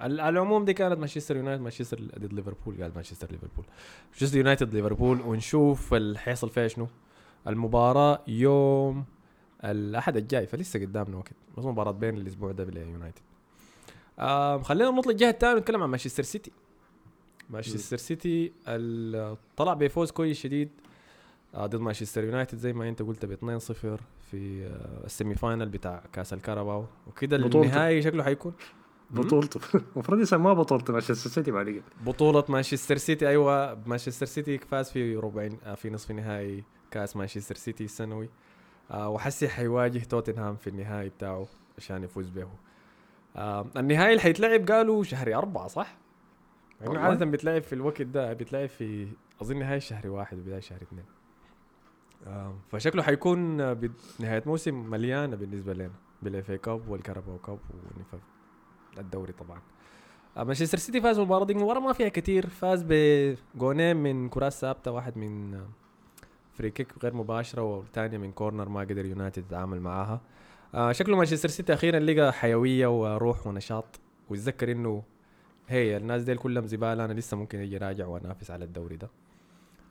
[0.00, 3.64] على العموم دي كانت مانشستر يونايتد مانشستر ضد ليفربول قال مانشستر ليفربول.
[4.12, 6.88] مانشستر يونايتد ليفربول ونشوف اللي حيحصل فيها شنو.
[7.48, 9.04] المباراة يوم
[9.64, 11.32] الأحد الجاي فلسه قدامنا وقت.
[11.58, 13.20] بس مباراة بين الأسبوع ده بلا يونايتد.
[14.18, 16.52] آه خلينا نطلع الجهة الثانية ونتكلم عن مانشستر سيتي.
[17.50, 18.52] مانشستر سيتي
[19.56, 20.68] طلع بفوز كويس شديد
[21.54, 25.68] آه ضد مانشستر يونايتد زي ما أنت قلت ب 2-0 في آه ال semi final
[25.68, 27.36] بتاع كاس الكاراباو وكده.
[27.36, 28.52] النهائي شكله حيكون.
[29.10, 29.60] بطولته.
[29.94, 31.82] المفروض يسموها بطولة مانشستر سيتي بعد كده.
[32.06, 33.78] بطولة مانشستر سيتي أيوه.
[33.86, 38.28] مانشستر سيتي فاز في ربع آه، في نصف نهائي كأس مانشستر سيتي السنوي.
[38.90, 41.46] آه وحسي حيواجه توتنهام في النهائي بتاعه
[41.78, 42.48] عشان يفوز به
[43.36, 45.96] آه النهائي اللي حيتلعب قالوا شهر أربعة صح؟
[46.80, 49.08] يعني؟ عادة بيتلعب في الوقت ده بيتلعب في
[49.42, 51.04] أظن نهاية شهر واحد وبداية شهر اثنين
[52.26, 53.56] آه فشكله حيكون
[54.20, 55.92] نهاية موسم مليانة بالنسبة لنا
[56.22, 57.58] بال FA Cup والكاراباو Cup
[58.98, 59.60] الدوري طبعا
[60.36, 64.90] آه، مانشستر سيتي فاز المباراة دي المباراة ما فيها كتير فاز بجونين من كرات ثابتة
[64.90, 65.60] واحد من
[66.58, 70.20] free kick غير مباشرة والثانية من corner ما قدر يونايتد يتعامل معاها.
[70.74, 74.00] آه شكله مانشستر سيتي أخيرا لقى حيوية وروح ونشاط.
[74.30, 75.02] ويتذكر إنه
[75.68, 79.08] هي الناس ديل كلهم زبالة أنا لسه ممكن أجي راجع وأنافس على الدوري ده.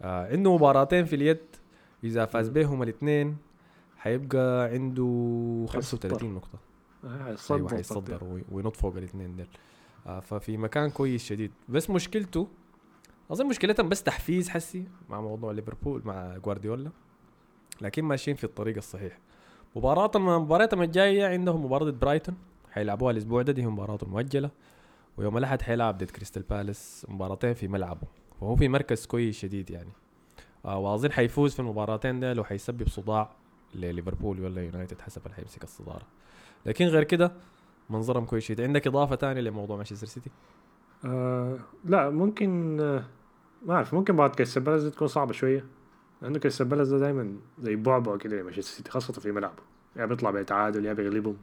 [0.01, 1.37] آه عنده مباراتين في اليد
[2.03, 3.37] إذا فاز بهم الاثنين
[3.97, 6.59] حيبقى عنده 35 نقطة.
[7.05, 9.47] آه، صدق حيتصدر وي- وينط فوق الاثنين ديل.
[10.07, 11.51] آه ففي مكان كويس شديد.
[11.69, 12.47] بس مشكلته
[13.31, 16.89] أظن مشكلتهم بس تحفيز حسي مع موضوع ليفربول مع جوارديولا
[17.81, 19.17] لكن ماشيين في الطريق الصحيح.
[19.75, 22.35] مباراتهم مباراتهم الجايه عندهم مباراة برايتون
[22.71, 24.49] حيلعبوها الأسبوع ده دي هي مباراتهم مؤجلة
[25.17, 28.07] ويوم الأحد حيلعب ضد كريستال بالاس مباراتين في ملعبه
[28.41, 29.91] وهو في مركز كويس شديد يعني.
[30.65, 33.31] آه وأظن حيفوز في المباراتين ده لو حيسبب صداع
[33.75, 36.05] لليفربول ولا يونايتد حسب اللي حيمسك الصدارة.
[36.65, 37.31] لكن غير كده
[37.89, 38.61] منظرهم كويس شديد.
[38.61, 40.29] عندك إضافة ثانية لموضوع مانشستر سيتي؟
[41.05, 43.03] آه لا ممكن آه
[43.65, 45.65] ما أعرف ممكن مباراة كريستال دي تكون صعبة شوية
[46.21, 49.63] لأنه كريستال بالاس ده دايما زي بعبع كده لمانشستر سيتي خاصة في ملعبه
[49.95, 51.37] يا بيطلع بتعادل يا بيغلبهم.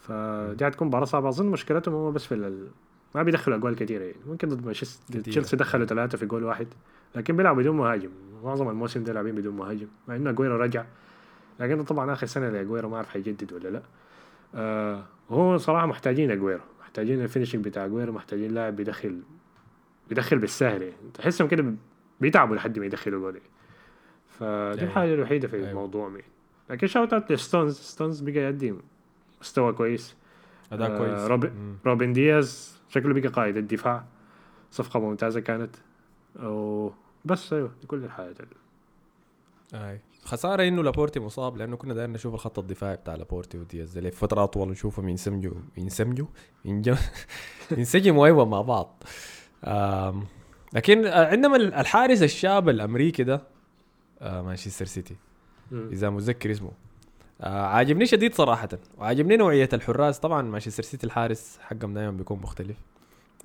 [0.00, 1.28] فدي هتكون مباراة صعبة.
[1.28, 2.68] أظن مشكلتهم هم بس في ال...
[3.14, 4.16] ما بيدخلوا أجوال كثيرة يعني.
[4.26, 5.20] ممكن ضد مانشستر.
[5.20, 6.66] تشيلسي دخلوا ثلاثة في جول واحد
[7.16, 8.10] لكن بيلعبوا بدون مهاجم.
[8.44, 10.84] معظم الموسم ده لاعبين بدون مهاجم مع إنه أجويرو رجع.
[11.60, 13.82] لكن طبعا آخر سنة لأجويرو ما أعرف حيجدد ولا لأ.
[14.54, 19.20] آه وهو صراحة محتاجين أجويرو محتاجين ال finishing بتاع أجويرو محتاجين لاعب بيدخل
[20.08, 21.74] بيدخل بالسهل يعني تحسهم كده
[22.20, 23.48] بيتعبوا لحد ما يدخلوا جول يعني.
[24.28, 24.46] فدي
[24.80, 24.90] أيوة.
[24.90, 25.70] الحاجة الوحيدة في أيوة.
[25.70, 26.22] الموضوع يعني.
[26.70, 28.80] لكن shout out لستونز ستونز بقى يقدم
[29.40, 30.16] مستوى كويس
[30.72, 31.50] أداء آه، كويس روب-.
[31.86, 34.04] روبن دياز شكله بقى قائد الدفاع
[34.70, 35.76] صفقة ممتازة كانت
[36.42, 38.36] وبس أيوه دي كل الحاجات
[39.74, 44.00] أي خسارة إنه لابورتي مصاب لأنه كنا دايرين نشوف الخط الدفاعي بتاع لابورتي ودياز ده
[44.00, 46.26] لفتره أطول نشوفهم ينسمجوا ينسمجوا
[47.70, 49.04] ينسجموا أيوه مع بعض
[50.72, 53.42] لكن آه، عندما الحارس الشاب الأمريكي ده
[54.22, 55.16] آه، مانشستر سيتي.
[55.72, 56.70] إذا متذكر اسمه
[57.40, 58.68] آه عاجبني شديد صراحة.
[58.98, 60.18] وعاجبني نوعية الحراس.
[60.20, 62.76] طبعا مانشستر سيتي الحارس حقهم دائما بيكون مختلف.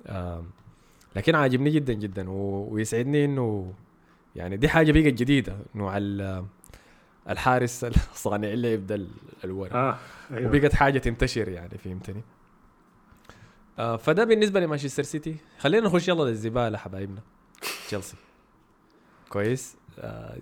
[0.06, 0.44] آه
[1.16, 2.24] لكن عاجبني جدا جدا.
[2.30, 3.72] ويسعدني إنه
[4.36, 6.44] يعني دي حاجة بقت جديدة نوع ال-
[7.28, 9.08] الحارس الصانع اللعب ده ال-
[9.44, 9.74] الورق.
[9.76, 9.96] آه
[10.30, 10.48] أيوه.
[10.56, 12.22] وبقت حاجة تنتشر يعني فهمتني؟
[13.78, 15.36] آه فده بالنسبة لمانشستر سيتي.
[15.58, 17.20] خلينا نخش يلا للزبالة حبايبنا.
[17.86, 18.16] تشيلسي.
[19.28, 19.76] كويس.
[19.98, 20.36] آه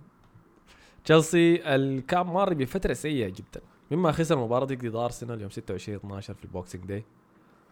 [1.05, 3.61] تشيلسي ال- كان مار بفترة سيئة جدا.
[3.91, 7.05] مما خسر المباراة دي ضد أرسنال يوم 26 12 في ال Boxing Day.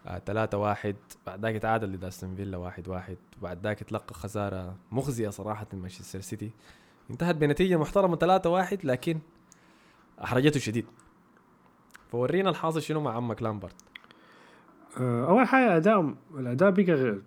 [0.07, 0.95] آه 3 1
[1.27, 5.79] بعد ذاك تعادل ضد أستون فيلا 1 1 وبعد ذاك تلقى خسارة مخزية صراحة من
[5.79, 6.51] مانشستر سيتي.
[7.11, 9.19] انتهت بنتيجة محترمة 3 1 لكن
[10.23, 10.85] أحرجته شديد.
[12.11, 13.90] فورينا الحاصل شنو مع عمك لامبرت آه،
[14.99, 17.21] أول حاجة أداء الأداء بقى غير.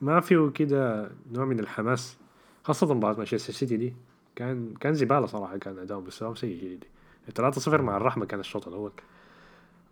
[0.00, 2.18] ما فيه كده نوع من الحماس
[2.64, 3.94] خاصة مباراه مانشستر سيتي دي.
[4.36, 6.86] كان كان زبالة صراحة كان اداؤهم مستواهم سيء جدا.
[7.50, 8.92] 3-0 مع الرحمة كان الشوط الأول.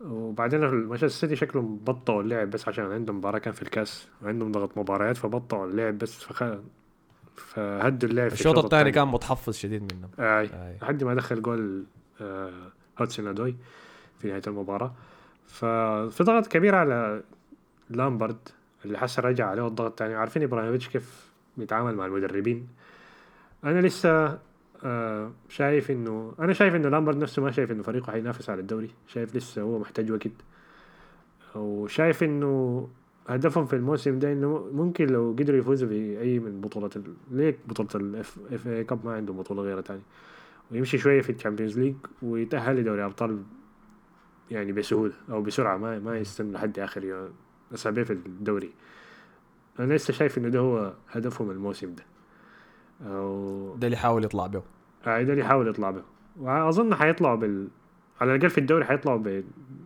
[0.00, 4.08] وبعدين مانشستر سيتي شكلهم بطئوا اللعب بس عشان عندهم مباراة كان في الكاس.
[4.22, 6.24] وعندهم ضغط مباريات فبطئوا اللعب بس.
[6.24, 6.44] فخ...
[7.36, 10.10] فهدوا اللعب الشوط الثاني كان متحفظ شديد منهم.
[10.18, 10.78] أي.
[10.82, 11.84] لحد ما دخل جول
[12.20, 12.52] آه،
[12.98, 13.56] هودسون أدوي
[14.18, 14.92] في نهاية المباراة.
[15.50, 17.22] ففي ضغط كبير على
[17.90, 18.48] لامبرد
[18.84, 22.68] اللي حس رجع عليه الضغط تاني عارفين إبراهيموفيتش كيف بيتعامل مع المدربين؟
[23.64, 24.38] أنا لسه
[24.84, 28.90] آه شايف إنه أنا شايف إنه لامبرد نفسه ما شايف إنه فريقه حينافس على الدوري.
[29.06, 30.32] شايف لسه هو محتاج وقت.
[31.54, 32.88] وشايف إنه
[33.28, 37.54] هدفهم في الموسم ده إنه ممكن لو قدروا يفوزوا في أي من بطولات ال...
[37.68, 40.02] بطولة ال F FA Cup ما عندهم بطولة غيرها تاني
[40.70, 43.42] ويمشي شوية في ال Champions League ويتأهل لدوري أبطال
[44.50, 47.32] يعني بسهولة أو بسرعة ما ما يستنى لحد آخر يوم-
[47.74, 48.70] أسابيع في الدوري.
[49.80, 52.02] أنا لسه شايف انه ده هو هدفهم الموسم ده.
[53.06, 54.62] أو ده اللي حاول يطلع به.
[55.06, 56.02] آه، ده اللي يحاول يطلع به.
[56.40, 57.68] وأظن حيطلعوا بال
[58.20, 59.42] على الأقل في الدوري حيطلعوا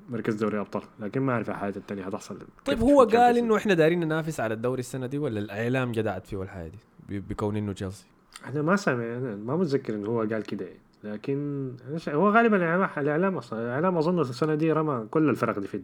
[0.08, 4.00] بمركز دوري أبطال لكن ما أعرف الحاجات الثانية حتحصل طيب هو قال إنه إحنا دايرين
[4.00, 6.72] ننافس على الدوري السنة دي ولا الإعلام جدعت فيه الحاجة
[7.08, 8.06] دي؟ بكون إنه تشيلسي
[8.46, 10.66] أنا ما سامع أنا ما متذكر انه هو قال كده.
[11.04, 11.70] لكن.
[12.08, 15.82] هو غالبا الاعلام الإعلام أصلا الإعلام أظن السنة دي رمى كل الفرق دي في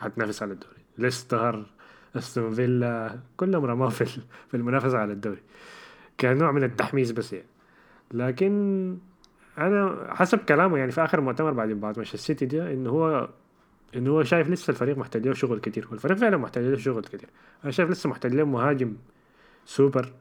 [0.00, 0.82] حتنافس على الدوري.
[0.98, 1.66] ليستر
[2.16, 4.04] أستون فيلا كلهم رماه في
[4.48, 5.42] في المنافسة على الدوري.
[6.20, 7.46] كنوع من التحميس بس يعني.
[8.12, 8.98] لكن
[9.58, 13.28] أنا حسب كلامه يعني في آخر مؤتمر بعد مباراة مانشستر سيتي دي إنه هو
[13.96, 15.88] إنه هو شايف لسه الفريق محتاج له شغل كتير.
[15.90, 17.28] والفريق فعلا محتاج له شغل كتير.
[17.64, 18.96] أنا شايف لسه محتاج له مهاجم
[19.64, 20.12] سوبر.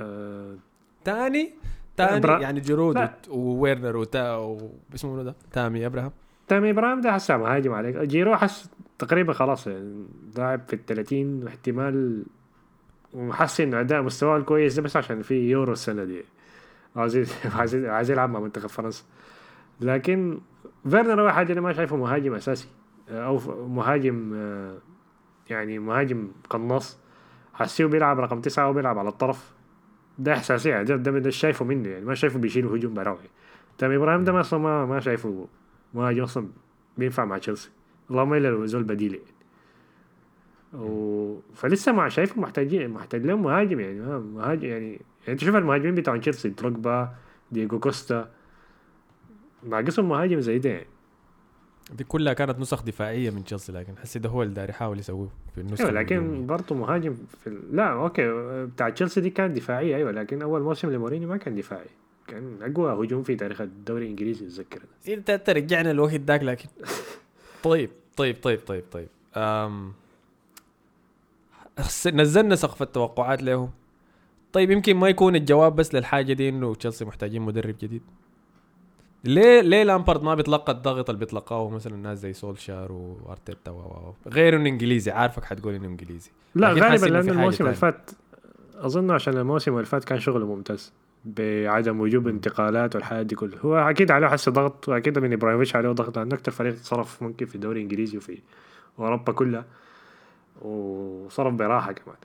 [0.00, 0.56] آه
[1.04, 1.54] تاني؟
[1.96, 2.60] تاني برا- يعني.
[2.70, 4.34] وت- وويرنر وتا
[4.92, 6.12] واسمه منو ده؟ تامي إبراهام.
[6.48, 7.96] تامي إبراهيم ده حسه مهاجم عليك.
[7.96, 12.24] جيرو حس تقريبا خلاص يعني لاعب في الثلاثين واحتمال
[13.14, 16.24] وحس إنه أداء مستواه الكويس ده بس عشان في يورو السنة دي.
[16.96, 17.34] عايز
[17.96, 19.04] عايز يلعب مع منتخب فرنسا.
[19.80, 20.38] لكن
[20.90, 22.68] فيرنر هو حاجة أنا ما شايفه مهاجم أساسي.
[23.10, 24.74] أو مهاجم آه،
[25.50, 26.98] يعني مهاجم قناص.
[27.54, 29.52] حسيه بيلعب رقم تسعة وبيلعب على الطرف.
[30.20, 33.18] ده احساسيه ده ده, ده شايفه منه يعني ما شايفه بيشيل هجوم براوي.
[33.78, 35.48] تامي إبراهيم ده ما أصلا ما, ما شايفه
[35.94, 36.48] مهاجم أصلا
[36.98, 37.70] بينفع مع تشيلسي.
[38.10, 39.40] اللهم إلا لو زول بديل يعني.
[40.84, 41.40] و...
[41.54, 44.90] فلسه ما شايفه محتاجين محتاج لهم مهاجم يعني مهاجم يعني.
[44.90, 47.14] يعني أنت شوف المهاجمين بتوع تشيلسي دروجبا
[47.52, 48.30] دييجو كوستا
[49.68, 50.86] ناقصهم مهاجم زي ده يعني.
[51.92, 55.28] دي كلها كانت نسخ دفاعية من تشيلسي لكن حسي ده هو اللي داير يحاول يسويه
[55.54, 56.46] في النسخة أيوه لكن.
[56.46, 57.76] برضه مهاجم في ال...
[57.76, 58.22] لا okay
[58.66, 61.86] بتاع تشيلسي دي كانت دفاعية أيوه لكن أول موسم لمورينيو ما كان دفاعي
[62.28, 65.14] كان أقوى هجوم في تاريخ الدوري الإنجليزي أتذكر أنا.
[65.14, 66.68] أنت ترجعنا الوقت داك لكن
[67.62, 69.92] طيب طيب طيب طيب طيب أم...
[72.06, 73.70] نزلنا سقف التوقعات له
[74.52, 78.02] طيب يمكن ما يكون الجواب بس للحاجة دي إنه تشيلسي محتاجين مدرب جديد
[79.24, 84.14] ليه ليه لامبارد ما بيتلقى الضغط اللي بيتلقاه مثلا ناس زي سولشار وأرتيتا و.
[84.28, 87.76] غير إنه إنجليزي عارفك حتقول إنه إنجليزي لا غالبا لأنه الموسم اللي.
[87.76, 88.10] فات
[88.74, 90.92] أظن عشان الموسم اللي فات كان شغله ممتاز
[91.24, 95.88] بعدم وجوب انتقالات والحياة دي كلها هو أكيد عليه حس ضغط وأكيد من إبراهيموفيتش عليه
[95.88, 98.38] ضغط لأنه أكثر فريق صرف ممكن في الدوري الإنجليزي وفي
[98.98, 99.64] أوروبا كلها
[100.62, 102.16] وصرف براحة كمان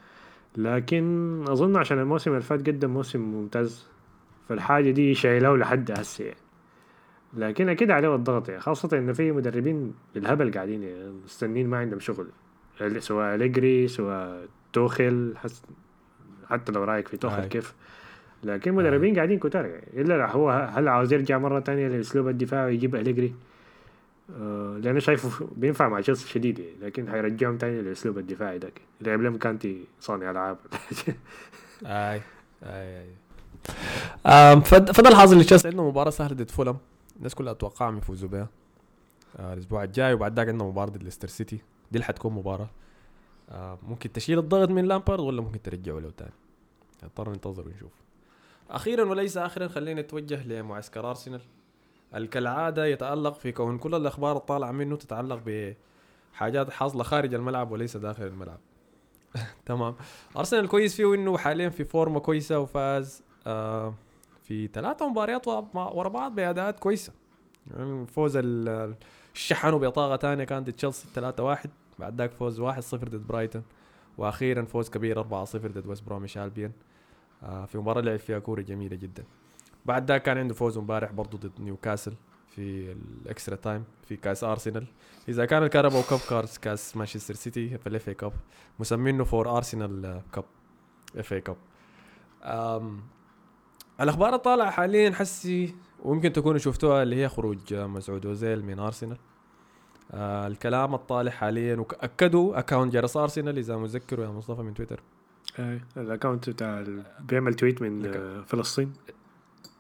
[0.58, 3.86] لكن أظن عشان الموسم اللي فات قدم موسم ممتاز
[4.50, 6.38] فالحاجة دي شايلاه لحد هسه يعني
[7.36, 12.00] لكن أكيد عليه الضغط يعني خاصة انه في مدربين بالهبل قاعدين يعني مستنين ما عندهم
[12.00, 12.28] شغل.
[13.00, 15.64] سواء أليجري سواء توخل حس
[16.50, 17.46] حتى لو رأيك في توخل.
[17.46, 17.74] كيف.
[18.44, 20.02] لكن مدربين قاعدين كتار يعني.
[20.02, 23.34] إلا هو هل عاوز يرجع مرة تانية للاسلوب الدفاعي ويجيب أليجري؟
[24.40, 29.22] آه لأنه شايفه بينفع مع تشيلسي شديد يعني لكن حيرجعهم تاني للاسلوب الدفاعي ذاك لعب
[29.22, 30.58] لهم كانتي صانع ألعاب.
[31.86, 32.22] آي
[32.64, 33.06] آي
[34.26, 34.62] آي.
[34.62, 36.78] فده الحاصل لتشيلسي عندنا مباراة سهلة ضد فولم
[37.18, 38.50] الناس كلها اتوقعهم يفوزوا بها
[39.40, 41.56] آه، الأسبوع الجاي وبعد ذاك عندنا مباراة ضد ليستر سيتي.
[41.56, 41.62] دي
[41.94, 42.70] اللي حتكون مباراة.
[43.50, 46.32] آه، ممكن تشيل الضغط من لامبارد ولا ممكن ترجعه له تاني.
[47.04, 47.92] نضطر ننتظر ونشوف.
[48.70, 51.42] أخيرا وليس اخرا خلينا نتوجه لمعسكر أرسنال.
[52.16, 55.42] ال- كالعاده يتألق في كون كل الأخبار الطالعة منه تتعلق
[56.34, 58.60] بحاجات حاصلة خارج الملعب وليس داخل الملعب.
[59.66, 59.96] تمام.
[60.38, 63.94] أرسنال كويس فيه إنه حاليا في فورمة كويسة وفاز آه
[64.48, 67.14] في ثلاثة مباريات ورا بعض بأداءات كويسة.
[67.74, 68.96] يعني فوز ال-
[69.36, 73.64] الشحنوا بطاقة تانية كانت تشيلسي 3 1 بعد ذاك فوز 1 0 ضد برايتون.
[74.18, 76.72] وأخيرا فوز كبير 4 0 ضد ويست بروميتش البيون
[77.44, 79.24] آه في مباراة لعب فيها كورة جميلة جدا.
[79.86, 82.14] بعد ذاك كان عنده فوز امبارح برضه ضد نيوكاسل
[82.50, 84.86] في ال extra time في كأس أرسنال.
[85.30, 88.34] إذا كان ال Carabao Cup كأس مانشستر سيتي في ال FA Cup
[88.80, 90.44] مسمينه فور أرسنال cup
[91.18, 91.58] FA Cup.
[94.02, 99.18] الأخبار الطالعة حاليا حسي ويمكن تكونوا شفتوها اللي هي خروج مسعود اوزيل من أرسنال.
[100.12, 105.04] آه الكلام الطالع حاليا وأكدوا account جرس أرسنال إذا متذكروا يا مصطفى من تويتر.
[105.60, 106.86] اي ال account بتاع
[107.20, 108.94] بيعمل tweet من آه، فلسطين.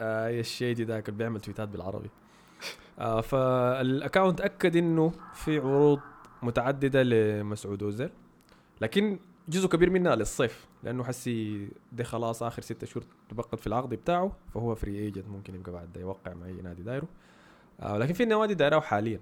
[0.02, 2.10] آه الشيدي ذاك اللي بيعمل تويتات بالعربي.
[3.00, 6.00] آه فال account أكد إنه في عروض
[6.44, 8.10] متعددة لمسعود اوزيل
[8.82, 10.68] لكن جزء كبير منها للصيف.
[10.86, 15.56] لأنه حسي ده خلاص آخر ستة شهور تبقت في العقد بتاعه فهو free agent ممكن
[15.56, 17.08] يبقى بعد يوقع مع اي نادي دايره.
[17.80, 19.20] آه لكن في نوادي دايراه حاليا.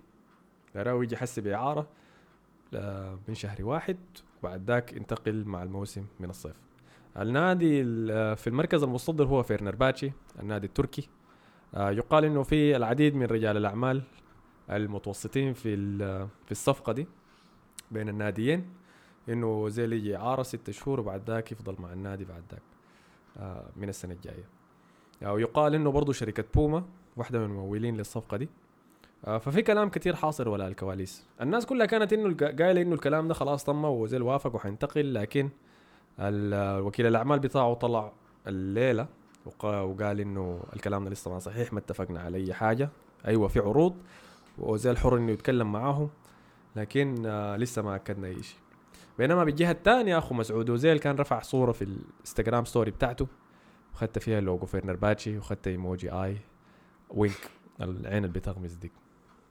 [0.76, 1.88] دايراه يجي حسي بإعارة
[3.28, 3.98] من شهر واحد
[4.44, 6.56] وبعد ذاك ينتقل مع الموسم من الصيف.
[7.18, 11.10] النادي ال- في المركز المصدر هو فيرنرباتشي النادي التركي.
[11.76, 14.02] آه، يقال إنه في العديد من رجال الأعمال
[14.70, 15.98] المتوسطين في
[16.46, 17.08] في الصفقة دي
[17.92, 18.66] بين الناديين.
[19.30, 22.62] إنه زي اللي يجي اعاره ست شهور وبعد ذاك يفضل مع النادي بعد ذاك
[23.38, 24.44] آه، من السنة الجاية.
[25.24, 26.84] آه، ويقال إنه برضه شركة بوما
[27.18, 28.50] واحدة من الممولين للصفقة دي.
[29.26, 31.26] آه، ففي كلام كتير حاصل ولا الكواليس.
[31.42, 35.50] الناس كلها كانت إنه قايلة إنه الكلام ده خلاص تم وزيل وافق وحينتقل لكن
[36.20, 38.12] وكيل الأعمال بتاعه طلع
[38.48, 39.08] الليلة
[39.46, 42.90] وقا- وقال إنه الكلام ده لسه ما صحيح ما اتفقنا على أي حاجة.
[43.28, 43.96] أيوه في عروض
[44.58, 46.10] واوزيل حر إنه يتكلم معاهم
[46.76, 47.16] لكن
[47.60, 48.58] لسه ما أكدنا أي شيء.
[49.18, 53.28] بينما بالجهة الثانية أخو مسعود اوزيل كان رفع صورة في الإنستغرام story بتاعته
[53.94, 56.38] وخت فيها logo فنرباتشي وخت emoji آي
[57.10, 57.50] wink
[57.82, 58.92] العين اللي بتغمز ديك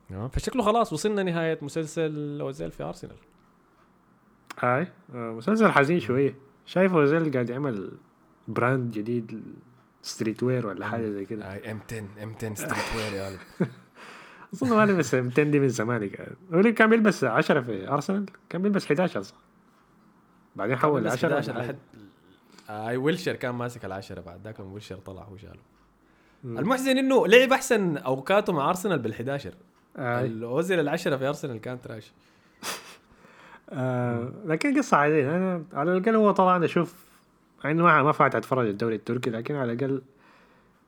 [0.09, 3.17] تمام؟ فشكله خلاص وصلنا نهاية مسلسل اوزيل في أرسنال.
[4.63, 6.35] آي آه، مسلسل حزين شوية.
[6.67, 7.93] شايف اوزيل قاعد يعمل
[8.49, 9.43] brand جديد
[10.03, 11.53] streetwear ولا حاجة زي كده.
[11.53, 13.39] آي M10 M10 streetwear يا ولد.
[14.55, 18.85] أظن ما لبس 200 دي من زمان كان كان بيلبس 10 في أرسنال؟ كان بيلبس
[18.85, 19.37] 11 صح؟
[20.57, 21.77] بعدين حول ل 10 11 لحد
[22.71, 25.61] أي ويلشر كان ماسك العشرة بعد ذاك ويلشر طلع هو شاله
[26.45, 29.47] المحزن إنه لعب أحسن أوقاته مع أرسنال بال11
[29.99, 30.27] آي.
[30.27, 32.13] الأوزيل العشرة في أرسنال كان تراش.
[33.71, 35.37] آه لكن قصة عادية.
[35.37, 37.05] أنا على الأقل هو طبعا أشوف
[37.65, 40.03] مع إنه ما ما فات أتفرج الدوري التركي لكن على الأقل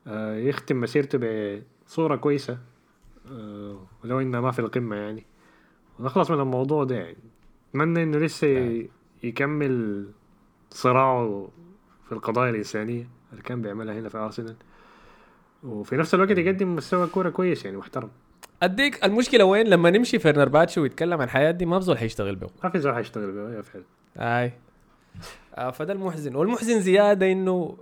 [0.07, 1.19] آه يختم مسيرته
[1.87, 2.59] بصورة كويسة.
[3.31, 5.27] آه ولو إنها ما في القمة يعني.
[5.99, 7.17] ونخلص من الموضوع ده يعني.
[7.71, 8.91] أتمنى إنه لسه ي-
[9.25, 10.07] يكمل
[10.71, 11.49] صراعه
[12.07, 14.57] في القضايا الإنسانية اللي كان بيعملها هنا في أرسنال.
[15.63, 18.11] وفي نفس الوقت يقدم مستوى كورة كويس يعني محترم.
[18.63, 22.71] أديك المشكلة وين؟ لما نمشي فيرنرباتشي ويتكلم عن حياة دي ما بزول حيشتغل به ما
[22.71, 23.85] في زول حيشتغل بيه فعلا.
[24.19, 24.53] أي.
[25.55, 26.35] آه فده المحزن.
[26.37, 27.77] والمحزن زيادة إنه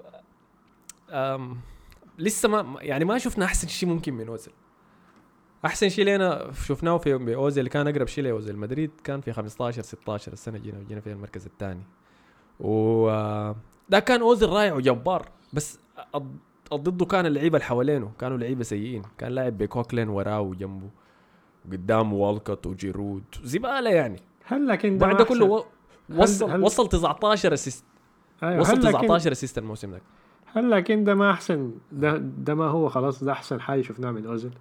[2.19, 4.55] لسه ما يعني ما شفنا أحسن شيء ممكن من اوزيل
[5.65, 9.83] أحسن شيء لنا شفناه في أوزيل اللي كان أقرب شيء لأوزيل مدريد كان في 15
[9.83, 11.83] 16 السنة جينا جينا فيها المركز الثاني.
[12.61, 13.07] و
[13.89, 15.79] ده كان أوزيل رائع وجبار بس
[16.75, 19.03] ضده كان اللعيبة اللي حوالينه كانوا لعيبة سيئين.
[19.19, 20.89] كان لاعب بكوكلين وراه وجنبه
[21.73, 24.21] قدامه والكوت وجيرود زبالة يعني.
[24.45, 25.65] هل لكن ده ده كله؟ و...
[26.17, 27.85] وصل هل- وصل 19 assist
[28.43, 28.61] أيوة.
[28.61, 30.01] وصل هل لكن 19 assist الموسم ده.
[30.47, 34.27] هل لكن ده ما أحسن ده ده ما هو خلاص ده أحسن حاجة شفناه من
[34.27, 34.53] أوزيل؟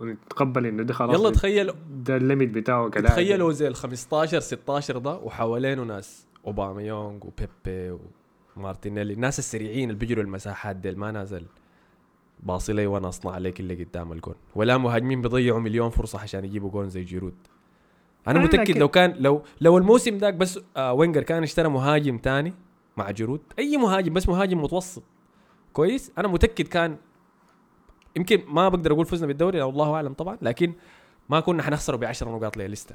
[0.00, 3.06] ونتقبل إنه ده خلاص يلا تخيل ده ال limit بتاعه كلاعب.
[3.06, 7.98] تخيلوا زي ال 15 16 ده وحوالينه ناس أوباميانغ وبيبي
[8.56, 11.46] ومارتينيلي الناس السريعين اللي بيجروا المساحات ديل ما نازل.
[12.42, 14.34] باصي لي وأنا أصنع عليك اللي قدام الجون.
[14.54, 17.34] ولا مهاجمين بيضيعوا مليون فرصة عشان يجيبوا جون زي جيرود.
[18.28, 22.54] أنا متأكد لو كان لو لو الموسم داك بس آه فينجر كان اشترى مهاجم تاني
[22.96, 25.02] مع جيرود أي مهاجم بس مهاجم متوسط.
[25.72, 26.96] كويس؟ أنا متأكد كان
[28.16, 30.72] يمكن ما بقدر أقول فزنا بالدوري الله أعلم طبعا لكن
[31.28, 32.94] ما كنا حنخسره ب 10 نقاط ليستر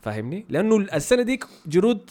[0.00, 2.10] فاهمني؟ لأنه السنة ديك جرود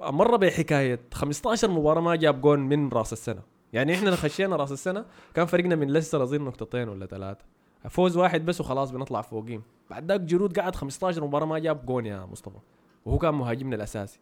[0.00, 3.42] مره بحكاية 15 مباراة ما جاب جون من رأس السنة.
[3.72, 5.04] يعني إحنا خشينا رأس السنة
[5.34, 7.44] كان فريقنا من ليستر أظن نقطتين ولا ثلاثة.
[7.88, 12.06] فوز واحد بس وخلاص بنطلع فوقيم بعد ذاك جرود قعد 15 مباراة ما جاب جون
[12.06, 12.58] يا مصطفى.
[13.04, 14.20] وهو كان مهاجمنا الأساسي.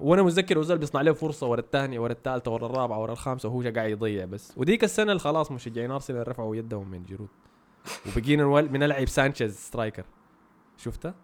[0.00, 3.60] وأنا متذكر اوزيل بيصنع له فرصة ورا الثانية ورا الثالثة ورا الرابعة ورا الخامسة وهو
[3.76, 7.28] قاعد يضيع بس وديك السنة اللي خلاص مشجعين أرسنال رفعوا يدهم من جرود
[8.16, 10.04] وبقينا بنلعب سانشيز striker
[10.76, 11.14] شفتها؟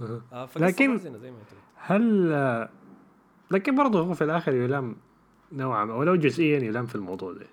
[0.00, 0.22] أه.
[0.32, 1.36] آه فقصة لكن- زي ما.
[1.76, 2.68] هل آه،
[3.50, 4.96] لكن برضه هو في الآخر يلام
[5.52, 7.46] نوعا ما ولو جزئيا يلام في الموضوع ده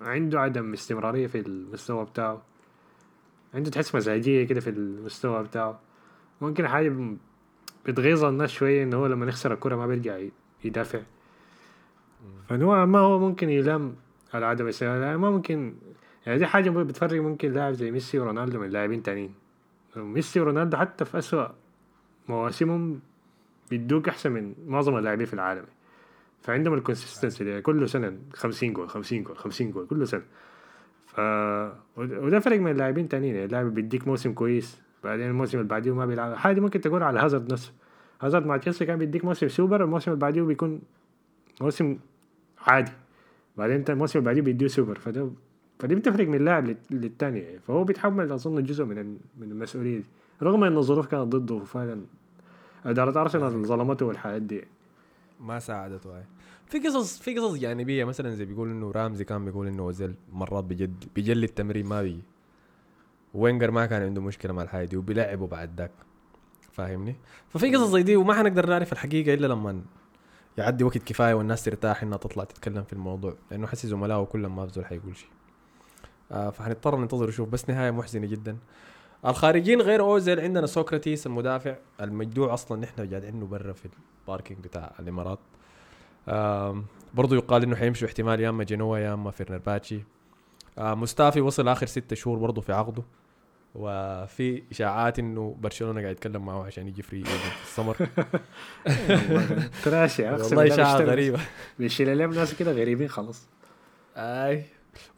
[0.00, 2.42] عنده عدم استمرارية في المستوى بتاعه
[3.54, 5.80] عنده تحس مزاجية كده في المستوى بتاعه
[6.40, 6.92] ممكن حاجة
[7.86, 10.18] بتغيظ الناس شوية انه هو لما يخسر الكرة ما بيرجع
[10.64, 11.00] يدافع.
[12.48, 13.94] فنوعا ما هو ممكن يلام
[14.34, 15.74] على عدم الاستمرارية يعني ما ممكن
[16.26, 19.34] يعني دي حاجة بتفرق ممكن لاعب زي ميسي ورونالدو من لاعبين تانيين.
[19.96, 21.48] ميسي ورونالدو حتى في أسوأ
[22.28, 23.00] مواسمهم
[23.70, 25.64] بيدوك أحسن من معظم اللاعبين في العالم.
[26.42, 30.22] فعندهم ال consistency دي كل سنة 50 جول 50 جول 50 جول كل سنة.
[31.06, 31.20] ف
[31.96, 33.34] وده وده فرق من اللاعبين تانيين.
[33.34, 36.34] يعني اللاعب بيديك موسم كويس بعدين الموسم اللي بعديه ما بيلعب.
[36.34, 37.72] حاجة ممكن تقول على هازارد نفسه.
[38.20, 40.80] هازارد مع تشيلسي كان بيديك موسم سوبر الموسم اللي بعديه بيكون
[41.60, 41.98] موسم
[42.58, 42.92] عادي.
[43.56, 44.98] بعدين انت الموسم اللي بعديه بيديه سوبر.
[44.98, 45.30] فده
[45.78, 47.40] فدي بتفرق من لاعب لل- للتاني.
[47.40, 50.04] يعني فهو بيتحمل أظن جزء من من المسؤولية دي.
[50.42, 52.00] رغم إن الظروف كانت ضده فعلا
[52.86, 54.64] إدارة أرسنال ظلمته والحاجات دي.
[55.40, 56.22] ما ساعدته هاي
[56.66, 60.64] في قصص في قصص جانبية مثلا زي بيقول إنه رامزي كان بيقول إنه اوزيل مرات
[60.64, 62.22] بجد بيجلي التمرين ما بيجي
[63.34, 65.90] فينجر ما كان عنده مشكلة مع الحاجة دي وبيلعبه بعد ذاك
[66.72, 67.16] فاهمني؟
[67.48, 69.82] ففي قصص زي دي وما حنقدر نعرف الحقيقة إلا لما
[70.58, 74.64] يعدي وقت كفاية والناس ترتاح إنها تطلع تتكلم في الموضوع لأنه حسي زملائه كلهم ما
[74.64, 75.28] بزول حيقول شيء
[76.32, 78.56] آه فحنضطر ننتظر نشوف بس نهاية محزنة جدا.
[79.26, 83.88] الخارجين غير أوزيل عندنا سوكراتيس المدافع المجدوع أصلا نحن قاعدين عنه برا في
[84.22, 85.38] ال parking بتاع الإمارات.
[86.28, 90.04] آم، برضو يقال إنه حيمشوا احتمال يا إما جنوا يا إما فنرباتشي
[90.78, 93.02] آه مستافي وصل آخر ستة شهور برضو في عقده.
[93.74, 97.24] وفي إشاعات إنه برشلونة قاعد يتكلم معه عشان يجي free
[97.62, 97.96] ال summer.
[99.84, 101.40] trashy والله إشاعة غريبة.
[101.78, 103.48] بيشيل لهم ناس كده غريبين خلاص.
[104.16, 104.64] أي.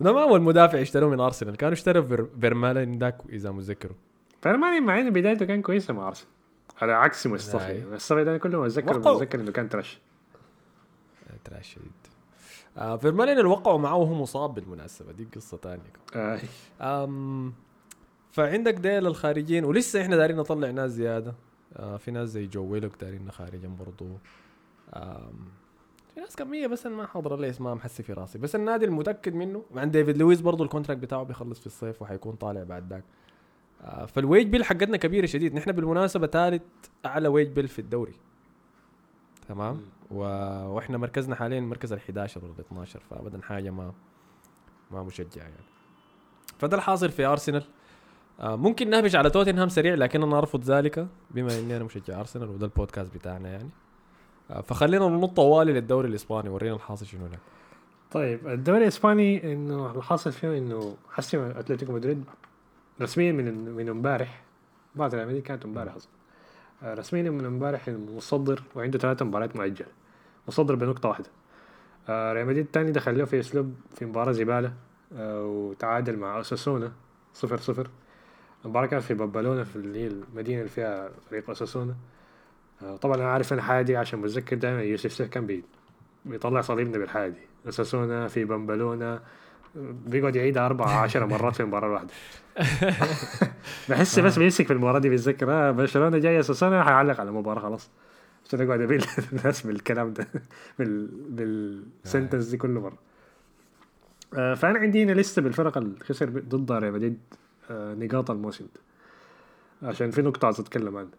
[0.01, 3.97] وده ما اول مدافع اشتروه من أرسنال كانوا اشتروا فير- فيرمالين ذاك إذا متذكروا.
[4.43, 6.31] فيرمالين مع ان بدايته كان كويسة مع أرسنال.
[6.83, 7.27] على عكس.
[7.27, 7.83] مستافي.
[7.93, 9.17] مستافي ده كل ما اتذكر وقعوا.
[9.17, 9.99] بتذكر إنه كان trash
[11.45, 11.93] trash شديد
[12.79, 16.41] آه فيرمالين اللي وقعوا معه وهو مصاب بالمناسبة دي قصة ثانية آه.
[18.35, 21.35] فعندك ديل الخارجين ولسه إحنا دارين نطلع ناس زيادة.
[21.77, 24.07] آه في ناس زي جو ويلوك دارين خارجا برضو.
[24.95, 25.33] أم
[26.15, 28.39] في ناس كمية بس أنا ما حاضر لي اسمها محسي في راسي.
[28.39, 32.35] بس النادي المتأكد منه عند ديفيد لويس برضو ال contract بتاعه بيخلص في الصيف وحيكون
[32.35, 33.05] طالع بعد ذاك.
[33.83, 35.55] آه فال wage bill حقتنا كبيرة شديد.
[35.55, 36.63] نحن بالمناسبة ثالث
[37.07, 38.15] أعلى ويج بيل في الدوري.
[39.49, 39.81] تمام؟
[40.11, 40.19] و...
[40.75, 43.93] وإحنا مركزنا حاليا المركز ال 11 ولا ال 12 فابدا حاجة ما
[44.91, 45.55] ما مشجع يعني.
[46.59, 47.84] فده الحاصل في ارسنال آه
[48.41, 52.67] ممكن نهبش على توتنهام سريع لكن أنا ارفض ذلك بما إني أنا مشجع أرسنال وده
[52.67, 53.71] البودكاست بتاعنا يعني.
[54.51, 57.39] آه فخلينا ننط طوالي للدوري الإسباني ورينا الحاصل شنو هناك.
[58.11, 62.25] طيب الدوري الإسباني إنه الحاصل فيه إنه حسم أتلتيكو مدريد
[63.01, 64.43] رسميا من من امبارح.
[64.95, 66.11] بعد العملية كانت امبارح أصلا.
[66.83, 69.89] آه، رسميا من امبارح المصدر وعنده ثلاث مباريات مؤجلة.
[70.49, 71.31] مصدر بنقطة واحدة.
[72.09, 74.73] آه، ريال مدريد الثاني دخل له في أسلوب في مباراة زبالة
[75.17, 76.93] آه، وتعادل مع اساسونا
[77.35, 77.91] صفر صفر.
[78.65, 81.95] المباراه كانت في بابالونا في اللي هي المدينة اللي فيها فريق اساسونا
[82.83, 85.65] آه، طبعا أنا عارف أنا حاجة عشان متذكر دائما يوسف سيف كان بي
[86.25, 87.39] بيطلع صليبنا بالحاجة دي.
[87.69, 89.23] اساسونا في بمبلونا
[90.07, 92.09] بيقعد يعيدها أربعة عشر مرات في المباراة الواحدة
[93.89, 97.91] بحس بس بيمسك في المباراة دي بيتذكر آه برشلونة جاي اساسونا حيعلق على المباراة خلاص.
[98.47, 99.01] عشان اقعد ابين
[99.33, 100.27] الناس بالكلام ده
[100.79, 102.99] بال بال sentence دي كل مرة.
[104.35, 107.19] آه، فأنا عندي هنا لسه بالفرق اللي خسر ضد ريال مدريد.
[107.33, 107.37] آه،
[107.71, 108.81] نقاط الموسم ده.
[109.89, 111.11] عشان في نقطة أتكلم عنها.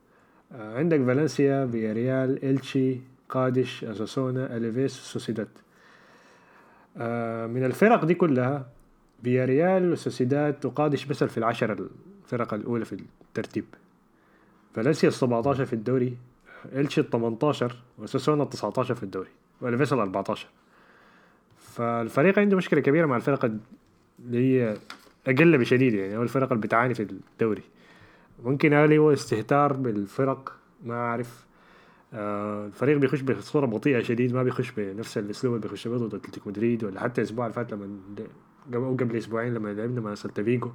[0.51, 2.97] آه، عندك فالنسيا فياريال إلشي
[3.29, 5.47] قادش أساسونا أليفيس سوسيداد.
[6.97, 8.67] آه، من الفرق دي كلها
[9.23, 11.89] فياريال وسوسيداد وقادش بس في العشرة
[12.23, 13.65] الفرق الأولى في الترتيب.
[14.73, 16.17] فالنسيا ال 17 في الدوري
[16.73, 19.29] إلشي ال 18 وأساسونا ال 19 في الدوري
[19.61, 20.47] وأليفيس ال 14
[21.57, 23.45] فالفريق عنده مشكلة كبيرة مع الفرق
[24.25, 24.77] اللي هي
[25.27, 27.63] أقل بشديد يعني أو الفرق اللي بتعاني في الدوري.
[28.43, 30.53] ممكن هذا هو استهتار بالفرق
[30.85, 31.45] ما أعرف.
[32.13, 36.49] آه الفريق بيخش بصورة بطيئة شديد ما بيخش بنفس الأسلوب اللي بيخش به ضد أتلتيكو
[36.49, 37.87] مدريد ولا حتى الأسبوع اللي فات لما
[38.73, 40.71] أو قبل أسبوعين لما لعبنا مع سلتا فيجو.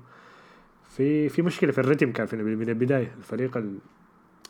[0.88, 3.14] في في مشكلة في ال rhythm كان في من البداية.
[3.18, 3.78] الفريق ال...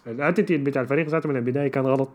[0.06, 2.10] ال attitude بتاع الفريق ذاته من البداية كان غلط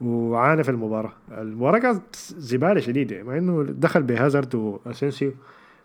[0.00, 1.12] وعانى في المباراة.
[1.30, 5.32] المباراة كانت زبالة شديدة مع إنه دخل بهازارد وأسينسيو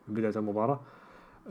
[0.08, 0.80] من بداية المباراة.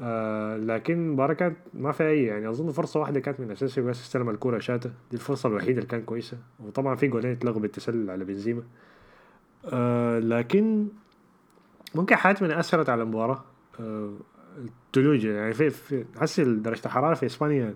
[0.00, 4.00] آه لكن المباراة كانت ما في اي يعني أظن فرصة واحدة كانت من اسينسيو بس
[4.00, 4.90] استلم الكورة شاتها.
[5.10, 6.38] دي الفرصة الوحيدة اللي كانت كويسة.
[6.60, 8.62] وطبعا في قولين اتلغوا بالتسلل على بنزيما.
[9.64, 10.88] آه لكن
[11.94, 13.44] ممكن حاجات من أثرت على المباراة.
[13.80, 14.14] آه
[14.58, 17.74] الثلوج يعني في, في حسي درجة الحرارة في إسبانيا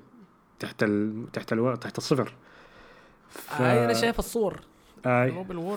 [0.58, 1.24] تحت ال...
[1.32, 1.74] تحت ألو...
[1.74, 2.34] تحت الصفر.
[3.28, 3.62] ف...
[3.62, 4.60] آه أنا شايف الصور.
[5.06, 5.76] جلوبال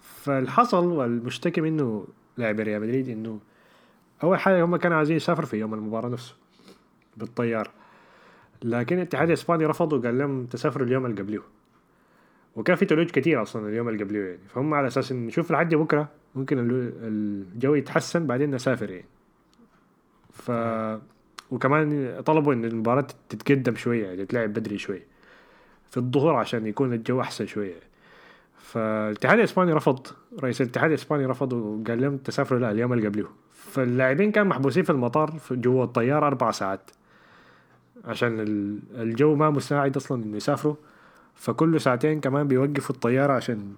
[0.00, 2.06] فالحصل والمشتكي منه
[2.36, 3.40] لاعب ريال مدريد إنه
[4.22, 6.34] أول حاجة هم كانوا عايزين يسافروا في يوم المباراة نفسه
[7.16, 7.70] بالطيارة.
[8.62, 11.42] لكن الاتحاد الإسباني رفض وقال لهم تسافروا اليوم اللي قبليه.
[12.56, 14.40] وكان في تلوج كتير أصلا اليوم اللي قبليه يعني.
[14.48, 16.56] فهم على أساس إن نشوف لحد بكرة ممكن
[17.02, 19.08] الجو يتحسن بعدين نسافر يعني.
[20.32, 20.50] ف
[21.50, 25.06] وكمان طلبوا إن المباراة تتقدم شوية يعني تتلعب بدري شوية.
[25.90, 27.74] في الظهر عشان يكون الجو أحسن شوية
[28.58, 30.06] فالاتحاد الإسباني رفض
[30.42, 33.28] رئيس الاتحاد الإسباني رفض وقال لهم تسافروا لا اليوم اللي قبله
[33.70, 36.90] فاللاعبين كانوا محبوسين في المطار جوا الطيارة أربع ساعات.
[38.04, 38.40] عشان
[38.94, 40.74] الجو ما مساعد أصلا إنه يسافروا.
[41.34, 43.74] فكل ساعتين كمان بيوقفوا الطيارة عشان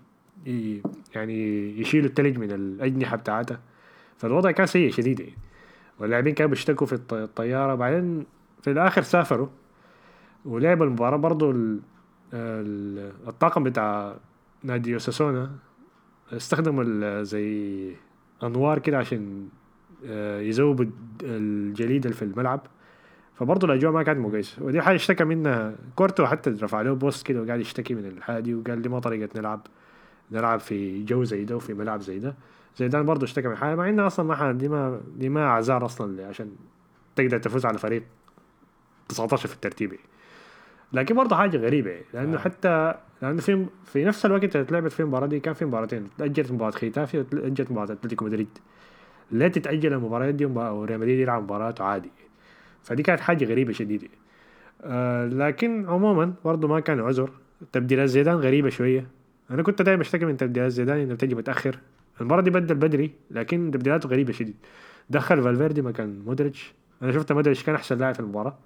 [1.14, 3.61] يعني يشيلوا التلج من الأجنحة بتاعتها.
[4.16, 5.36] فالوضع كان سيء شديد يعني.
[5.99, 7.74] واللاعبين كانوا بيشتكوا في الطيارة.
[7.74, 8.26] بعدين
[8.62, 9.49] في الآخر سافروا.
[10.45, 11.55] ولعبوا المباراة برضو
[13.28, 14.16] الطاقم بتاع
[14.62, 15.51] نادي يوساسونا
[16.32, 17.90] استخدموا زي
[18.43, 19.49] أنوار كده عشان
[20.41, 20.85] يذوبوا
[21.23, 22.61] الجليد في الملعب.
[23.35, 24.62] فبرضه الأجواء ما كانت كويسة.
[24.63, 25.75] ودي حاجة اشتكى منها.
[25.97, 29.29] كورتوا حتى رفع له post كده وقاعد يشتكي من الحاجة دي وقال دي ما طريقة
[29.37, 29.67] نلعب.
[30.33, 32.35] نلعب في جو زي ده وفي ملعب زي ده.
[32.77, 36.27] زيدان برضه اشتكى من حاجة مع إنه أصلا ما دي ما دي ما أعذار أصلا
[36.27, 36.51] عشان
[37.17, 38.03] تقدر تفوز على فريق
[39.09, 39.93] 19 في الترتيب.
[40.93, 42.39] لكن برضه حاجة غريبة يعني لأنه آه.
[42.39, 46.09] حتى لأنه في في نفس الوقت اللي تلعبت في المباراة دي كان في مباراتين.
[46.18, 48.49] تأجلت مباراة ختافي وتاجلت مباراة أتلتيكو مدريد.
[49.31, 52.11] ليه تتأجل المباريات دي وريال مدريد يلعب مباراته عادي.
[52.83, 54.09] فدي كانت حاجة غريبة شديدة.
[54.83, 57.31] آه لكن عموما برضه ما كان عذر.
[57.73, 59.07] تبديلات زيدان غريبة شوية.
[59.51, 61.79] أنا كنت دائما أشتكي من تبديلات زيدان انه بتجي متأخر.
[62.20, 64.57] المره دي بدل بدري لكن تبديلاته غريبة شديد.
[65.11, 66.75] دخل فالفيردي مكان مودريتش.
[67.03, 68.59] أنا شفت مودريتش كان أحسن لاعب في المباراة.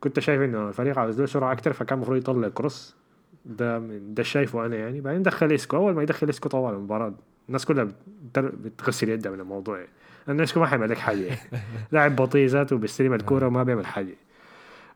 [0.00, 2.96] كنت شايف إنه الفريق عاوز له سرعة أكتر فكان المفروض يطلع كروس.
[3.44, 5.00] ده ده شايفه أنا يعني.
[5.00, 5.76] بعدين دخل إسكو.
[5.76, 7.14] أول ما يدخل إسكو طوال المباراة
[7.48, 7.88] الناس كلها
[8.36, 9.78] بتغسل يدها من الموضوع.
[9.78, 9.90] يعني
[10.28, 11.24] الناس ما حيعمل لك حاجة.
[11.24, 11.40] يعني.
[11.92, 14.14] لاعب بطيء ذاته بيستلم الكورة وما بيعمل حاجة.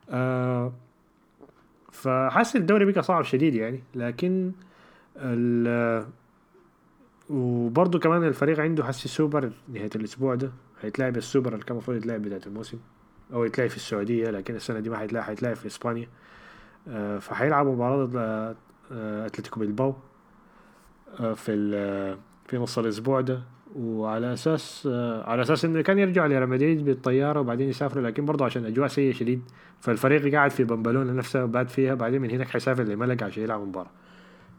[0.09, 0.73] آه
[1.91, 3.83] فحاسس الدوري بقى صعب شديد يعني.
[3.95, 4.51] لكن
[5.17, 6.05] ال
[7.29, 10.51] وبرضه كمان الفريق عنده حسي سوبر نهاية الأسبوع ده.
[10.81, 12.79] هيتلعب السوبر اللي كان المفروض يتلعب بداية الموسم.
[13.33, 16.07] أو يتلعب في السعودية لكن السنة دي ما هيتلعب هيتلعب في إسبانيا.
[16.87, 18.15] آه فهيلعبوا مباراة ضد
[18.91, 19.95] آه أتلتيكو بيلباو.
[21.19, 21.53] آه في
[22.45, 23.41] في نص الأسبوع ده.
[23.75, 28.45] وعلى أساس آه على أساس إنه كان يرجع لريال مدريد بالطيارة وبعدين يسافروا لكن برضه
[28.45, 29.41] عشان أجواء سيئة شديد
[29.79, 33.89] فالفريق قاعد في بمبلونه نفسها وبعد فيها بعدين من هناك حيسافر لملقا عشان يلعب مباراة.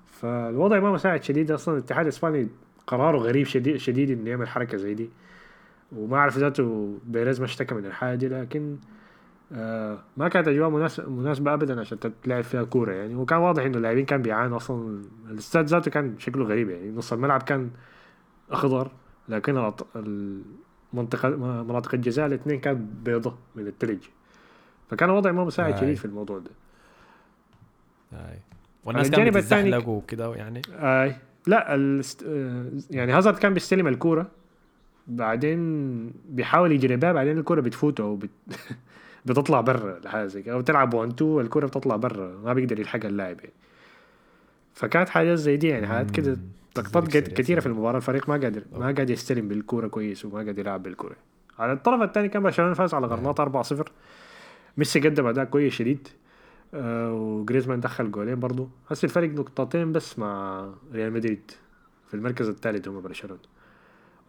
[0.07, 1.75] فالوضع ما مساعد شديد أصلا.
[1.79, 2.49] الاتحاد الإسباني
[2.87, 5.11] قراره غريب شديد شديد إنه يعمل حركة زي دي.
[5.97, 8.77] وما أعرف ذاته بيريز ما اشتكى من الحاجة دي لكن
[10.17, 10.71] ما كانت اجواء
[11.09, 15.03] مناسبة ابدا عشان تلعب فيها كورة يعني وكان واضح إنه اللاعبين كان بيعانوا أصلا.
[15.31, 17.71] الاستاد ذاته كان شكله غريب يعني نص الملعب كان
[18.51, 18.91] أخضر
[19.29, 21.29] لكن المنطقة
[21.63, 24.01] مناطق الجزاء الاثنين كانت بيضة من التلج.
[24.91, 26.51] فكان الوضع ما مساعد شديد في الموضوع ده.
[28.13, 28.39] آي.
[28.85, 31.17] والناس كانت بتتزحلق وكده يعني؟ اي
[31.47, 32.23] لا الست...
[32.91, 34.27] يعني هازارد كان بيستلم الكورة
[35.07, 38.31] بعدين بيحاول يجري بها بعدين الكورة بتفوته أو بت...
[39.25, 43.41] بتطلع برا لحاجة زي أو تلعب 1 2 الكورة بتطلع برا ما بيقدر يلحق اللاعب
[43.41, 43.53] يعني.
[44.75, 46.39] فكانت حاجات زي دي يعني حاجات كده.
[46.79, 47.67] لقطات كثيره في.
[47.67, 51.17] المباراة الفريق ما قادر ما قادر يستلم بالكورة كويس وما قادر يلعب بالكورة.
[51.59, 53.85] على الطرف الثاني كان برشلونة فاز على غرناطة 4-0
[54.77, 56.09] ميسي قدم أداء كويس شديد
[56.75, 58.69] آه وجريزمان دخل جولين برضو.
[58.91, 61.51] هسه الفرق نقطتين بس مع ريال مدريد
[62.09, 63.41] في المركز الثالث هم برشلونة.